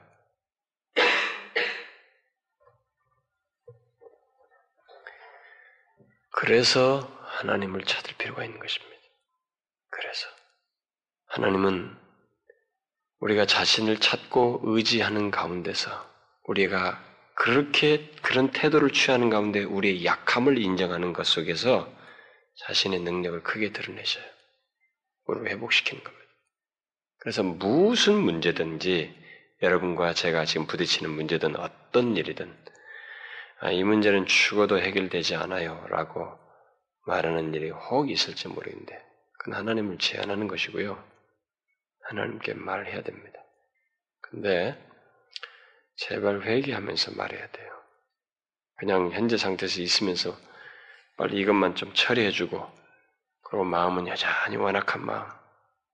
그래서 6.32 7.00
하나님을 7.40 7.84
찾을 7.84 8.16
필요가 8.18 8.44
있는 8.44 8.60
것입니다. 8.60 8.98
그래서 9.90 10.28
하나님은 11.28 11.98
우리가 13.19 13.45
자신을 13.45 13.99
찾고 13.99 14.62
의지하는 14.63 15.32
가운데서 15.32 15.89
우리가 16.43 17.03
그렇게 17.36 18.12
그런 18.21 18.51
태도를 18.51 18.91
취하는 18.91 19.30
가운데 19.30 19.63
우리의 19.63 20.06
약함을 20.06 20.58
인정하는 20.58 21.13
것 21.13 21.25
속에서 21.25 21.91
자신의 22.65 23.01
능력을 23.01 23.43
크게 23.43 23.71
드러내셔요. 23.71 24.23
우리를 25.25 25.51
회복시키는 25.51 26.03
겁니다. 26.03 26.25
그래서 27.19 27.43
무슨 27.43 28.15
문제든지 28.15 29.15
여러분과 29.62 30.13
제가 30.13 30.45
지금 30.45 30.67
부딪히는 30.67 31.12
문제든 31.12 31.56
어떤 31.58 32.15
일이든 32.15 32.56
아, 33.60 33.71
이 33.71 33.84
문제는 33.84 34.27
죽어도 34.27 34.80
해결되지 34.80 35.36
않아요. 35.36 35.84
라고 35.89 36.38
말하는 37.08 37.53
일이 37.56 37.71
혹 37.71 38.10
있을지 38.10 38.47
모르겠는데, 38.47 39.03
그건 39.39 39.56
하나님을 39.56 39.97
제안하는 39.97 40.47
것이고요. 40.47 41.03
하나님께 42.10 42.54
말해야 42.54 43.02
됩니다. 43.04 43.39
근데, 44.22 44.78
제발 45.98 46.41
회개하면서 46.41 47.12
말해야 47.15 47.52
돼요. 47.52 47.72
그냥 48.78 49.12
현재 49.12 49.38
상태에서 49.38 49.82
있으면서 49.82 50.38
빨리 51.17 51.39
이것만 51.39 51.76
좀 51.76 51.93
처리해주고, 51.93 52.72
그리고 53.43 53.63
마음은 53.63 54.08
여전히 54.08 54.58
완악한 54.58 55.06
마음, 55.06 55.28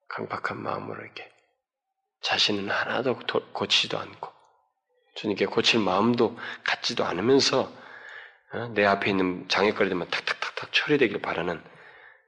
강박한 0.09 0.61
마음으로 0.61 1.01
이렇게 1.01 1.31
자신은 2.21 2.69
하나도 2.69 3.19
고치지도 3.53 3.97
않고, 3.97 4.33
주님께 5.15 5.45
고칠 5.45 5.79
마음도 5.79 6.37
갖지도 6.63 7.05
않으면서 7.05 7.71
어, 8.53 8.67
내 8.73 8.85
앞에 8.85 9.09
있는 9.09 9.47
장애거리들만 9.47 10.09
탁탁탁탁 10.09 10.71
처리되길 10.73 11.21
바라는 11.21 11.63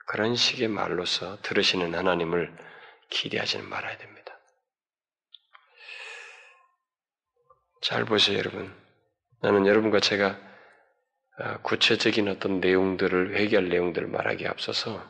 그런 0.08 0.36
식의 0.36 0.68
말로서 0.70 1.42
들으시는 1.42 1.94
하나님을 1.94 2.56
기대하지는 3.10 3.68
말아야 3.68 3.98
됩니다. 3.98 4.38
잘 7.82 8.06
보세요, 8.06 8.38
여러분. 8.38 8.74
나는 9.42 9.68
여러분과 9.68 10.00
제가 10.00 10.40
어, 11.38 11.62
구체적인 11.62 12.28
어떤 12.30 12.60
내용들을 12.60 13.36
회개할 13.36 13.68
내용들을 13.70 14.08
말하기에 14.08 14.48
앞서서 14.48 15.04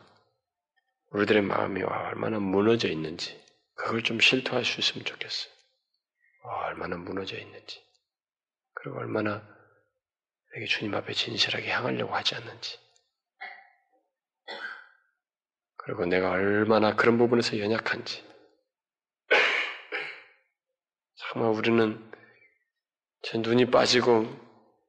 우리들의 1.10 1.42
마음이 1.42 1.82
얼마나 1.82 2.38
무너져 2.38 2.88
있는지 2.88 3.40
그걸 3.76 4.02
좀 4.02 4.18
실토할 4.18 4.64
수 4.64 4.80
있으면 4.80 5.04
좋겠어요. 5.04 5.56
얼마나 6.42 6.96
무너져 6.96 7.36
있는지, 7.36 7.82
그리고 8.74 8.98
얼마나 8.98 9.42
여기 10.56 10.66
주님 10.66 10.94
앞에 10.94 11.12
진실하게 11.12 11.70
향하려고 11.70 12.14
하지 12.14 12.34
않는지, 12.34 12.78
그리고 15.86 16.04
내가 16.04 16.30
얼마나 16.30 16.96
그런 16.96 17.16
부분에서 17.16 17.60
연약한지. 17.60 18.24
정말 21.14 21.50
우리는 21.52 22.12
제 23.22 23.38
눈이 23.38 23.70
빠지고 23.70 24.26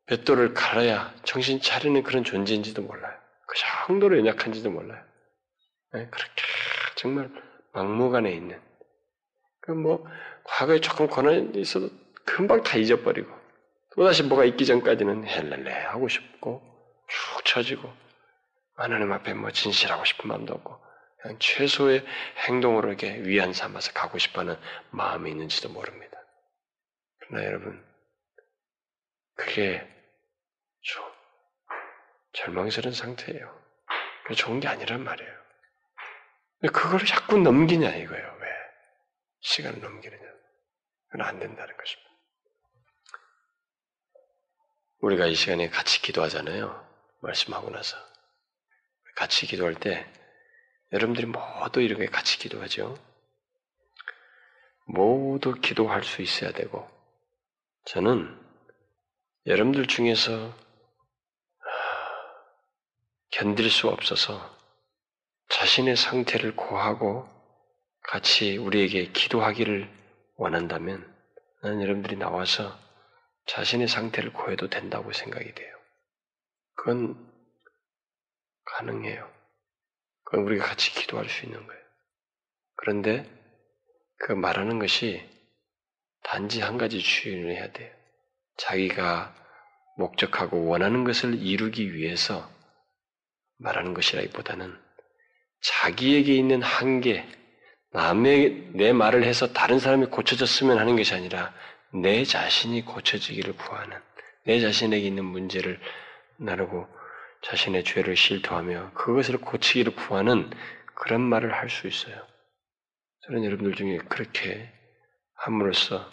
뱃돌을 0.08 0.56
갈아야 0.56 1.14
정신 1.24 1.62
차리는 1.62 2.02
그런 2.02 2.24
존재인지도 2.24 2.82
몰라요. 2.82 3.14
그 3.48 3.56
정도로 3.88 4.18
연약한지도 4.18 4.72
몰라요. 4.72 5.04
네, 5.94 6.08
그렇게 6.10 6.44
정말 6.96 7.30
막무가내 7.74 8.32
있는. 8.32 8.60
그 9.62 9.72
뭐 9.72 10.04
과거에 10.46 10.80
조금 10.80 11.08
권한이 11.08 11.60
있어도 11.60 11.90
금방 12.26 12.64
다 12.64 12.78
잊어버리고 12.78 13.30
또다시 13.92 14.24
뭐가 14.24 14.46
있기 14.46 14.66
전까지는 14.66 15.28
헬렐레 15.28 15.72
하고 15.84 16.08
싶고 16.08 16.62
쭉 17.08 17.46
처지고 17.46 17.92
하나님 18.76 19.12
앞에 19.12 19.34
뭐 19.34 19.52
진실하고 19.52 20.06
싶은 20.06 20.28
마음도 20.30 20.56
없고 20.56 20.87
최소의 21.40 22.06
행동으로 22.48 22.90
이렇게 22.90 23.18
위안 23.24 23.54
삼아서 23.54 23.92
가고 23.94 24.18
싶어하는 24.18 24.58
마음이 24.92 25.32
있는지도 25.32 25.70
모릅니다. 25.70 26.18
그러나 27.20 27.46
여러분 27.46 27.86
그게 29.36 29.88
좀 30.82 31.04
절망스러운 32.34 32.94
상태예요. 32.94 33.68
좋은 34.36 34.60
게 34.60 34.68
아니란 34.68 35.04
말이에요. 35.04 35.38
그걸 36.74 37.06
자꾸 37.06 37.38
넘기냐 37.38 37.90
이거예요. 37.90 38.38
왜? 38.40 38.48
시간을 39.42 39.80
넘기느냐. 39.80 40.22
그건 41.10 41.26
안 41.26 41.40
된다는 41.40 41.78
것입니다. 41.78 42.08
우리가 45.00 45.28
이 45.28 45.36
시간에 45.36 45.70
같이 45.70 46.02
기도하잖아요. 46.02 46.86
말씀하고 47.22 47.70
나서. 47.70 47.98
같이 49.16 49.46
기도할 49.46 49.76
때 49.76 50.12
여러분들이 50.92 51.28
모두 51.28 51.82
이렇게 51.82 52.06
같이 52.06 52.38
기도하죠. 52.40 52.98
모두 54.86 55.54
기도할 55.56 56.04
수 56.04 56.22
있어야 56.22 56.52
되고 56.52 56.90
저는 57.86 58.38
여러분들 59.46 59.88
중에서 59.88 60.54
견딜 63.32 63.70
수 63.70 63.90
없어서 63.90 64.56
자신의 65.50 65.98
상태를 65.98 66.56
고하고 66.56 67.28
같이 68.04 68.58
우리에게 68.58 69.12
기도하기를 69.12 69.90
원한다면 70.36 71.14
나는 71.62 71.82
여러분들이 71.82 72.16
나와서 72.16 72.78
자신의 73.48 73.88
상태를 73.88 74.34
고해도 74.34 74.70
된다고 74.70 75.12
생각이 75.12 75.54
돼요. 75.54 75.78
그건 76.76 77.32
가능해요. 78.66 79.37
그건 80.30 80.44
우리가 80.46 80.66
같이 80.66 80.92
기도할 80.92 81.30
수 81.30 81.46
있는 81.46 81.66
거예요. 81.66 81.82
그런데 82.76 83.26
그 84.20 84.34
말하는 84.34 84.78
것이 84.78 85.24
단지 86.24 86.60
한 86.60 86.78
가지 86.78 87.00
주의를 87.00 87.56
해야 87.56 87.72
돼요. 87.72 87.90
자기가 88.58 89.34
목적하고 89.98 90.66
원하는 90.66 91.06
것을 91.06 91.36
이루기 91.36 91.94
위해서 91.94 92.52
말하는 93.58 93.94
것이라기보다는 93.94 94.78
자기에게 95.62 96.36
있는 96.36 96.62
한계, 96.62 97.26
남의 97.92 98.72
내 98.74 98.92
말을 98.92 99.24
해서 99.24 99.54
다른 99.54 99.80
사람이 99.80 100.08
고쳐졌으면 100.08 100.78
하는 100.78 100.98
것이 100.98 101.14
아니라 101.14 101.54
내 101.94 102.26
자신이 102.26 102.84
고쳐지기를 102.84 103.56
구하는 103.56 103.98
내 104.44 104.60
자신에게 104.60 105.08
있는 105.08 105.24
문제를 105.24 105.80
나누고 106.36 106.97
자신의 107.42 107.84
죄를 107.84 108.16
실토하며 108.16 108.94
그것을 108.94 109.38
고치기를 109.38 109.96
구하는 109.96 110.50
그런 110.96 111.22
말을 111.22 111.54
할 111.54 111.70
수 111.70 111.88
있어요. 111.88 112.26
저는 113.22 113.44
여러분들 113.44 113.76
중에 113.76 113.98
그렇게 114.10 114.72
함으로써 115.36 116.10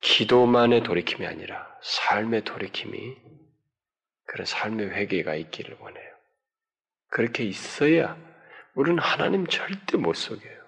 기도만의 0.00 0.82
돌이킴이 0.82 1.26
아니라 1.26 1.66
삶의 1.82 2.44
돌이킴이 2.44 3.16
그런 4.26 4.44
삶의 4.46 4.90
회개가 4.90 5.34
있기를 5.34 5.76
원해요. 5.80 6.16
그렇게 7.08 7.44
있어야 7.44 8.16
우리는 8.74 8.98
하나님 8.98 9.46
절대 9.46 9.96
못 9.96 10.14
속여요. 10.14 10.66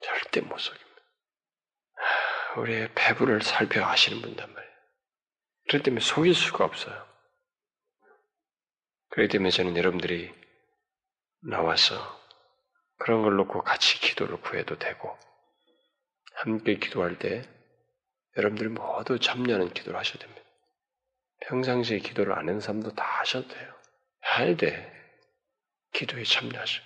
절대 0.00 0.40
못 0.42 0.58
속입니다. 0.58 0.86
우리의 2.58 2.90
배부를 2.94 3.42
살펴 3.42 3.84
아시는 3.84 4.20
분단 4.22 4.52
말이에요. 4.52 4.72
그렇기 5.68 5.84
때문에 5.84 6.00
속일 6.04 6.34
수가 6.34 6.64
없어요. 6.64 7.15
그렇기 9.16 9.32
때문에 9.32 9.48
저는 9.48 9.78
여러분들이 9.78 10.30
나와서 11.40 11.94
그런 12.98 13.22
걸 13.22 13.36
놓고 13.36 13.62
같이 13.62 13.98
기도를 13.98 14.42
구해도 14.42 14.78
되고, 14.78 15.16
함께 16.34 16.76
기도할 16.76 17.18
때 17.18 17.48
여러분들이 18.36 18.68
모두 18.68 19.18
참여하는 19.18 19.72
기도를 19.72 19.98
하셔야 19.98 20.18
됩니다. 20.18 20.42
평상시에 21.46 22.00
기도를 22.00 22.34
안 22.34 22.40
하는 22.40 22.60
사람도 22.60 22.94
다 22.94 23.04
하셔도 23.20 23.48
돼요. 23.48 23.72
해야 24.36 24.54
돼. 24.54 24.92
기도에 25.94 26.22
참여하셔. 26.22 26.82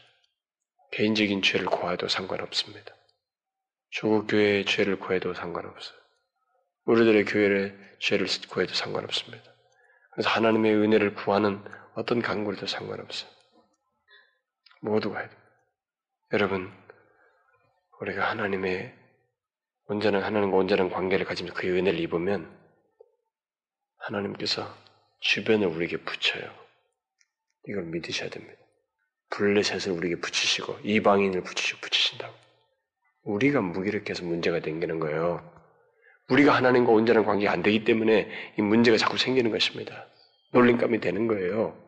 개인적인 0.93 1.43
죄를 1.43 1.67
고해도 1.67 2.07
상관없습니다. 2.07 2.95
조국 3.91 4.29
교회의 4.29 4.67
죄를 4.67 5.01
구해도 5.01 5.35
상관없어요. 5.35 5.99
우리들의 6.85 7.25
교회의 7.25 7.77
죄를 7.99 8.29
구해도 8.49 8.73
상관없습니다. 8.75 9.53
그래서 10.13 10.31
하나님의 10.31 10.77
은혜를 10.77 11.15
구하는 11.15 11.65
어떤 12.01 12.23
강구에도 12.23 12.67
상관없어요. 12.67 13.31
모두가 14.81 15.19
해야 15.19 15.29
돼요. 15.29 15.39
여러분, 16.33 16.73
우리가 18.01 18.31
하나님의 18.31 18.95
온전한 19.85 20.23
하나님과 20.23 20.57
온전한 20.57 20.89
관계를 20.89 21.27
가지면서 21.27 21.61
그 21.61 21.67
은혜를 21.69 22.01
입으면 22.01 22.51
하나님께서 23.99 24.75
주변에 25.21 25.67
우리에게 25.67 25.99
붙여요. 25.99 26.51
이걸 27.69 27.85
믿으셔야 27.85 28.31
됩니다. 28.31 28.59
블레셋을 29.29 29.95
우리에게 29.95 30.21
붙이시고 30.21 30.79
이방인을 30.83 31.43
붙이시고 31.43 31.81
붙이신다고. 31.83 32.35
우리가 33.25 33.61
무기력해서 33.61 34.25
문제가 34.25 34.61
생기는 34.61 35.01
거예요. 35.01 35.47
우리가 36.31 36.55
하나님과 36.55 36.93
온전한 36.93 37.27
관계가 37.27 37.53
안 37.53 37.63
되기 37.63 37.85
때문에 37.85 38.55
이 38.59 38.63
문제가 38.63 38.97
자꾸 38.97 39.19
생기는 39.19 39.51
것입니다. 39.51 40.07
놀림감이 40.53 41.01
되는 41.01 41.27
거예요. 41.27 41.80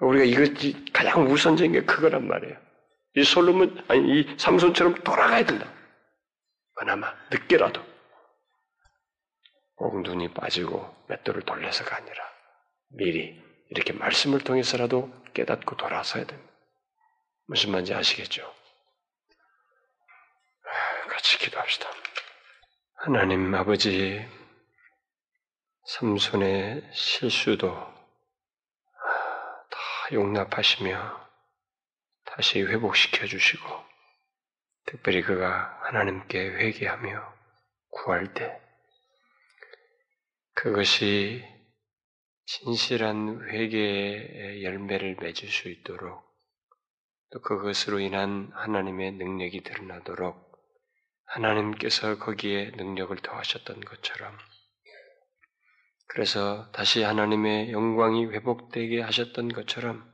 그러니까 0.00 0.06
우리가 0.06 0.24
이것이 0.24 0.84
가장 0.92 1.30
우선적인 1.30 1.72
게 1.72 1.82
그거란 1.82 2.26
말이에요. 2.26 2.56
이 3.16 3.24
솔로몬, 3.24 3.84
아니, 3.88 4.20
이 4.20 4.36
삼손처럼 4.38 4.94
돌아가야 5.02 5.44
된다. 5.44 5.70
그나마, 6.74 7.14
늦게라도. 7.30 7.84
꼭 9.76 10.02
눈이 10.02 10.32
빠지고 10.34 10.94
맷돌을 11.08 11.42
돌려서가 11.42 11.96
아니라 11.96 12.22
미리 12.90 13.42
이렇게 13.70 13.92
말씀을 13.92 14.40
통해서라도 14.40 15.12
깨닫고 15.34 15.76
돌아서야 15.76 16.24
됩니다. 16.24 16.50
무슨 17.46 17.72
말인지 17.72 17.94
아시겠죠? 17.94 18.42
같이 21.08 21.38
기도합시다. 21.38 21.88
하나님 22.94 23.54
아버지, 23.54 24.26
삼손의 25.86 26.90
실수도 26.92 27.74
다 27.74 27.99
용납하시며 30.12 31.28
다시 32.24 32.62
회복시켜 32.62 33.26
주시고, 33.26 33.66
특별히 34.86 35.22
그가 35.22 35.78
하나님께 35.82 36.38
회개하며 36.38 37.34
구할 37.90 38.34
때, 38.34 38.60
그것이 40.54 41.44
진실한 42.46 43.48
회개의 43.48 44.64
열매를 44.64 45.16
맺을 45.20 45.48
수 45.48 45.68
있도록 45.68 46.28
또 47.30 47.40
그것으로 47.40 48.00
인한 48.00 48.50
하나님의 48.54 49.12
능력이 49.12 49.62
드러나도록 49.62 50.50
하나님께서 51.26 52.18
거기에 52.18 52.72
능력을 52.72 53.16
더하셨던 53.18 53.80
것처럼 53.82 54.36
그래서 56.12 56.68
다시 56.72 57.04
하나님의 57.04 57.70
영광이 57.70 58.26
회복되게 58.26 59.00
하셨던 59.00 59.50
것처럼 59.50 60.04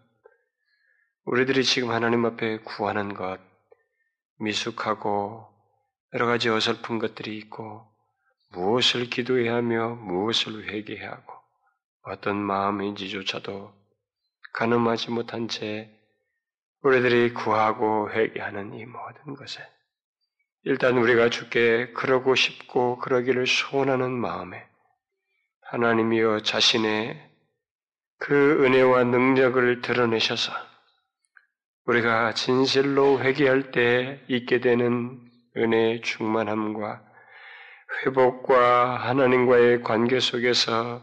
우리들이 1.24 1.64
지금 1.64 1.90
하나님 1.90 2.26
앞에 2.26 2.58
구하는 2.58 3.14
것, 3.14 3.40
미숙하고 4.38 5.48
여러 6.12 6.26
가지 6.26 6.50
어설픈 6.50 6.98
것들이 6.98 7.38
있고 7.38 7.86
무엇을 8.52 9.08
기도해야 9.08 9.54
하며 9.54 9.94
무엇을 9.94 10.68
회개해야 10.68 11.12
하고 11.12 11.32
어떤 12.02 12.36
마음인지조차도 12.36 13.72
가늠하지 14.52 15.12
못한 15.12 15.48
채 15.48 15.90
우리들이 16.82 17.32
구하고 17.32 18.10
회개하는 18.10 18.74
이 18.74 18.84
모든 18.84 19.34
것에 19.34 19.66
일단 20.64 20.98
우리가 20.98 21.30
주께 21.30 21.90
그러고 21.94 22.34
싶고 22.34 22.98
그러기를 22.98 23.46
소원하는 23.46 24.10
마음에 24.10 24.68
하나님이여 25.70 26.40
자신의 26.40 27.20
그 28.18 28.64
은혜와 28.64 29.02
능력을 29.04 29.82
드러내셔서 29.82 30.52
우리가 31.86 32.34
진실로 32.34 33.20
회개할 33.20 33.72
때 33.72 34.20
있게 34.28 34.60
되는 34.60 35.20
은혜의 35.56 36.02
충만함과 36.02 37.02
회복과 38.04 38.96
하나님과의 38.96 39.82
관계 39.82 40.20
속에서 40.20 41.02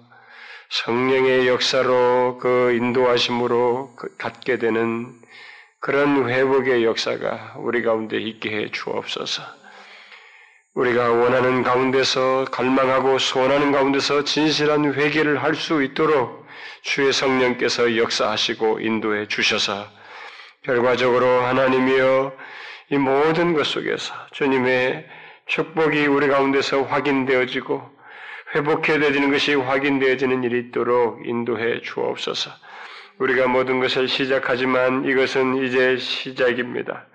성령의 0.70 1.48
역사로 1.50 2.38
그 2.42 2.72
인도하심으로 2.72 3.96
그 3.98 4.16
갖게 4.18 4.60
되는 4.60 5.22
그런 5.82 6.30
회복의 6.30 6.86
역사가 6.86 7.56
우리 7.58 7.84
가운데 7.84 8.18
있게 8.18 8.56
해 8.56 8.72
주옵소서. 8.72 9.63
우리가 10.76 11.12
원하는 11.12 11.62
가운데서 11.62 12.46
갈망하고 12.52 13.20
소원하는 13.20 13.72
가운데서 13.72 14.24
진실한 14.24 14.94
회개를 14.94 15.44
할 15.44 15.54
수 15.54 15.84
있도록 15.84 16.48
주의 16.82 17.14
성령께서 17.14 17.96
역사하시고 17.96 18.80
인도해 18.80 19.28
주셔서 19.28 19.88
결과적으로 20.64 21.28
하나님이여 21.42 22.34
이 22.90 22.98
모든 22.98 23.54
것 23.54 23.68
속에서 23.68 24.14
주님의 24.32 25.06
축복이 25.46 26.08
우리 26.08 26.28
가운데서 26.28 26.84
확인되어지고 26.84 27.92
회복해야 28.56 29.00
되는 29.00 29.32
것이 29.32 29.54
확인되어지는 29.54 30.44
일이 30.44 30.60
있도록 30.60 31.26
인도해 31.26 31.82
주옵소서. 31.82 32.50
우리가 33.20 33.48
모든 33.48 33.80
것을 33.80 34.08
시작하지만 34.08 35.06
이것은 35.06 35.64
이제 35.64 35.98
시작입니다. 35.98 37.06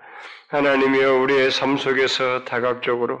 하나님이여 0.47 1.15
우리의 1.15 1.51
삶 1.51 1.77
속에서 1.77 2.45
다각적으로 2.45 3.19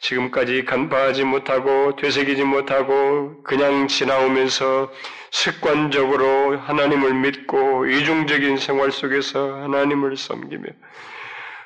지금까지 0.00 0.64
간파하지 0.64 1.24
못하고 1.24 1.96
되새기지 1.96 2.44
못하고 2.44 3.42
그냥 3.42 3.88
지나오면서 3.88 4.92
습관적으로 5.30 6.58
하나님을 6.58 7.14
믿고 7.14 7.86
이중적인 7.86 8.56
생활 8.58 8.90
속에서 8.90 9.62
하나님을 9.62 10.16
섬기며 10.16 10.64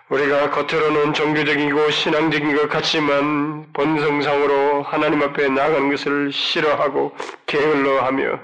우리가 0.09 0.51
겉으로는 0.51 1.15
종교적이고 1.15 1.91
신앙적인 1.91 2.57
것 2.57 2.69
같지만 2.69 3.73
본성상으로 3.73 4.83
하나님 4.83 5.23
앞에 5.23 5.49
나가는 5.49 5.91
것을 5.91 6.31
싫어하고 6.33 7.17
게을러하며 7.47 8.39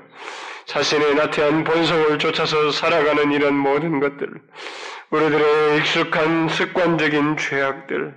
자신의 0.66 1.14
나태한 1.14 1.64
본성을 1.64 2.18
쫓아서 2.18 2.70
살아가는 2.70 3.30
이런 3.32 3.54
모든 3.54 4.00
것들, 4.00 4.28
우리들의 5.12 5.76
익숙한 5.76 6.48
습관적인 6.48 7.36
죄악들, 7.36 8.14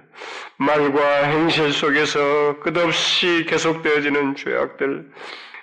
말과 0.55 1.23
행실 1.23 1.73
속에서 1.73 2.59
끝없이 2.61 3.45
계속되어지는 3.49 4.37
죄악들, 4.37 5.05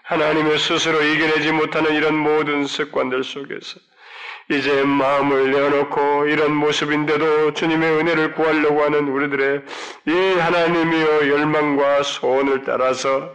하나님의 0.02 0.58
스스로 0.58 1.02
이겨내지 1.02 1.52
못하는 1.52 1.94
이런 1.94 2.18
모든 2.18 2.66
습관들 2.66 3.24
속에서 3.24 3.80
이제 4.50 4.82
마음을 4.82 5.52
내어놓고 5.52 6.26
이런 6.26 6.54
모습인데도 6.54 7.54
주님의 7.54 7.90
은혜를 8.00 8.34
구하려고 8.34 8.82
하는 8.82 9.08
우리들의 9.08 9.62
이 10.08 10.38
하나님이여 10.38 11.28
열망과 11.30 12.02
소원을 12.02 12.64
따라서 12.64 13.32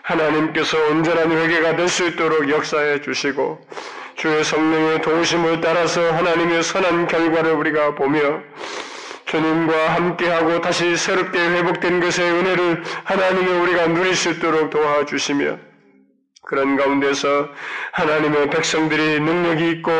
하나님께서 0.00 0.78
온전한 0.86 1.30
회개가 1.30 1.76
될 1.76 1.88
수 1.88 2.06
있도록 2.08 2.48
역사해 2.48 3.02
주시고 3.02 3.66
주의 4.16 4.44
성령의 4.44 5.02
도우심을 5.02 5.60
따라서 5.60 6.00
하나님의 6.12 6.62
선한 6.62 7.08
결과를 7.08 7.52
우리가 7.52 7.94
보며 7.94 8.40
주님과 9.26 9.94
함께하고 9.94 10.60
다시 10.60 10.96
새롭게 10.96 11.38
회복된 11.38 12.00
것의 12.00 12.30
은혜를 12.30 12.82
하나님의 13.04 13.60
우리가 13.60 13.86
누릴 13.88 14.14
수 14.14 14.30
있도록 14.30 14.70
도와주시며 14.70 15.73
그런 16.46 16.76
가운데서 16.76 17.48
하나님의 17.92 18.50
백성들이 18.50 19.20
능력이 19.20 19.70
있고 19.70 19.90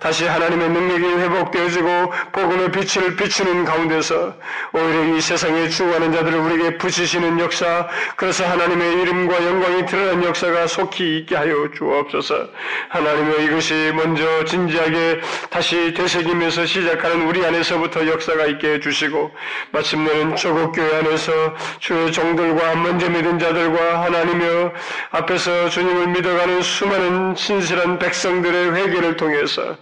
다시 0.00 0.24
하나님의 0.26 0.70
능력이 0.70 1.04
회복되어지고 1.04 2.12
복음의 2.32 2.72
빛을 2.72 3.14
비추는 3.14 3.64
가운데서 3.64 4.34
오히려 4.72 5.16
이 5.16 5.20
세상에 5.20 5.68
죽어가는 5.68 6.12
자들을 6.12 6.38
우리에게 6.38 6.78
붙이시는 6.78 7.38
역사 7.38 7.86
그래서 8.16 8.44
하나님의 8.44 9.02
이름과 9.02 9.46
영광이 9.46 9.86
드러난 9.86 10.24
역사가 10.24 10.66
속히 10.66 11.18
있게 11.18 11.36
하여 11.36 11.68
주옵소서. 11.76 12.48
하나님의 12.88 13.44
이것이 13.44 13.92
먼저 13.94 14.44
진지하게 14.44 15.20
다시 15.50 15.94
되새기면서 15.94 16.66
시작하는 16.66 17.28
우리 17.28 17.46
안에서부터 17.46 18.08
역사가 18.08 18.46
있게 18.46 18.74
해주시고 18.74 19.30
마침내는 19.70 20.34
조국교회 20.34 20.96
안에서 20.96 21.32
주의 21.78 22.10
종들과 22.10 22.74
먼저 22.74 23.08
믿은 23.08 23.38
자들과 23.38 24.02
하나님의 24.02 24.72
앞에서 25.12 25.68
주님 25.68 25.91
하나님을 25.92 26.08
믿어가는 26.08 26.62
수많은 26.62 27.36
신실한 27.36 27.98
백성들의 27.98 28.74
회개를 28.74 29.16
통해서 29.16 29.76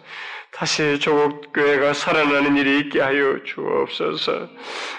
다시 0.53 0.99
조국 0.99 1.53
교회가 1.55 1.95
살아나는 1.95 2.57
일이 2.57 2.81
있게 2.81 3.01
하여 3.01 3.39
주옵소서. 3.45 4.49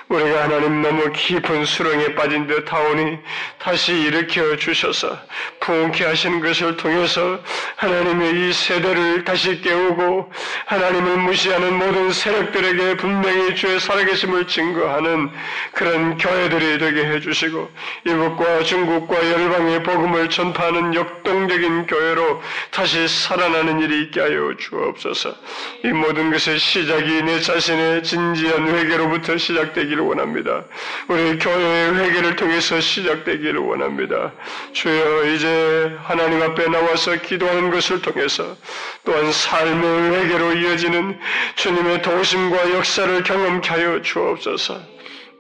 우리가 0.07 0.43
하나님 0.43 0.81
너무 0.81 1.11
깊은 1.11 1.65
수렁에 1.65 2.15
빠진 2.15 2.47
듯 2.47 2.71
하오니 2.71 3.19
다시 3.59 3.93
일으켜 3.93 4.55
주셔서 4.55 5.17
부흥케 5.59 6.05
하시는 6.05 6.39
것을 6.39 6.77
통해서 6.77 7.39
하나님의 7.75 8.49
이 8.49 8.53
세대를 8.53 9.23
다시 9.23 9.61
깨우고 9.61 10.31
하나님을 10.65 11.17
무시하는 11.17 11.73
모든 11.77 12.11
세력들에게 12.11 12.97
분명히 12.97 13.55
주의 13.55 13.79
살아계심을 13.79 14.47
증거하는 14.47 15.29
그런 15.73 16.17
교회들이 16.17 16.79
되게 16.79 17.05
해 17.05 17.19
주시고 17.19 17.69
이북과 18.05 18.63
중국과 18.63 19.31
열방의 19.31 19.83
복음을 19.83 20.29
전파하는 20.29 20.95
역동적인 20.95 21.87
교회로 21.87 22.41
다시 22.71 23.07
살아나는 23.07 23.81
일이 23.81 24.03
있게 24.03 24.21
하여 24.21 24.55
주옵소서. 24.57 25.40
이 25.83 25.87
모든 25.87 26.31
것의 26.31 26.59
시작이 26.59 27.23
내 27.23 27.39
자신의 27.39 28.03
진지한 28.03 28.67
회개로부터 28.67 29.37
시작되기를 29.37 30.03
원합니다. 30.03 30.63
우리 31.07 31.37
교회의 31.39 31.95
회개를 31.95 32.35
통해서 32.35 32.79
시작되기를 32.79 33.59
원합니다. 33.59 34.31
주여 34.73 35.25
이제 35.25 35.97
하나님 36.03 36.41
앞에 36.41 36.67
나와서 36.67 37.15
기도하는 37.15 37.71
것을 37.71 38.01
통해서 38.01 38.55
또한 39.03 39.31
삶의 39.31 40.11
회개로 40.13 40.53
이어지는 40.53 41.19
주님의 41.55 42.01
도심과 42.01 42.71
역사를 42.73 43.23
경험케 43.23 43.69
하여 43.69 44.01
주옵소서. 44.01 44.79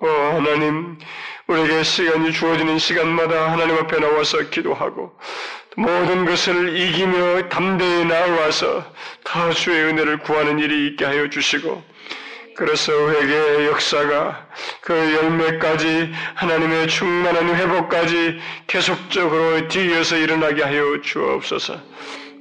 오 0.01 0.07
하나님 0.07 0.97
우리에게 1.47 1.83
시간이 1.83 2.31
주어지는 2.31 2.79
시간마다 2.79 3.51
하나님 3.51 3.75
앞에 3.77 3.99
나와서 3.99 4.39
기도하고 4.49 5.11
모든 5.77 6.25
것을 6.25 6.75
이기며 6.75 7.47
담대히 7.49 8.05
나아와서 8.05 8.85
다 9.23 9.51
주의 9.51 9.85
은혜를 9.85 10.19
구하는 10.19 10.59
일이 10.59 10.87
있게 10.87 11.05
하여 11.05 11.29
주시고 11.29 11.81
그래서 12.55 12.91
회개의 12.91 13.67
역사가 13.67 14.47
그 14.81 14.93
열매까지 14.93 16.11
하나님의 16.35 16.87
충만한 16.89 17.55
회복까지 17.55 18.39
계속적으로 18.67 19.67
뒤이어서 19.69 20.17
일어나게 20.17 20.61
하여 20.61 21.01
주옵소서. 21.01 21.79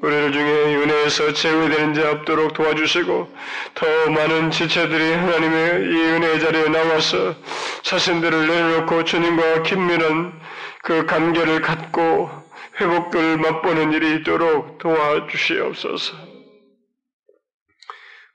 우리들 0.03 0.33
중에 0.33 0.77
은혜에서 0.77 1.33
제외되는 1.35 1.95
자 1.95 2.11
없도록 2.11 2.55
도와주시고 2.55 3.35
더 3.75 4.11
많은 4.11 4.51
지체들이 4.51 5.13
하나님의 5.13 5.83
이 5.83 5.95
은혜의 5.95 6.41
자리에 6.41 6.65
나와서 6.69 7.35
자신들을 7.83 8.47
내려놓고 8.47 9.05
주님과 9.05 9.63
긴밀한 9.63 10.41
그 10.83 11.05
관계를 11.05 11.61
갖고 11.61 12.40
회복을 12.81 13.37
맛보는 13.37 13.93
일이 13.93 14.17
있도록 14.17 14.79
도와주시옵소서. 14.79 16.17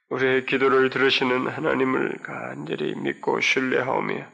우리의 0.09 0.45
기도를 0.45 0.91
들으시는 0.91 1.47
하나님을 1.47 2.19
간절히 2.21 2.93
믿고 2.95 3.41
신뢰하오며 3.41 4.27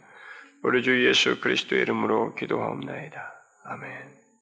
우리 0.63 0.83
주 0.83 1.07
예수 1.07 1.39
그리스도의 1.39 1.83
이름으로 1.83 2.35
기도하옵나이다. 2.35 3.33
아멘. 3.63 4.10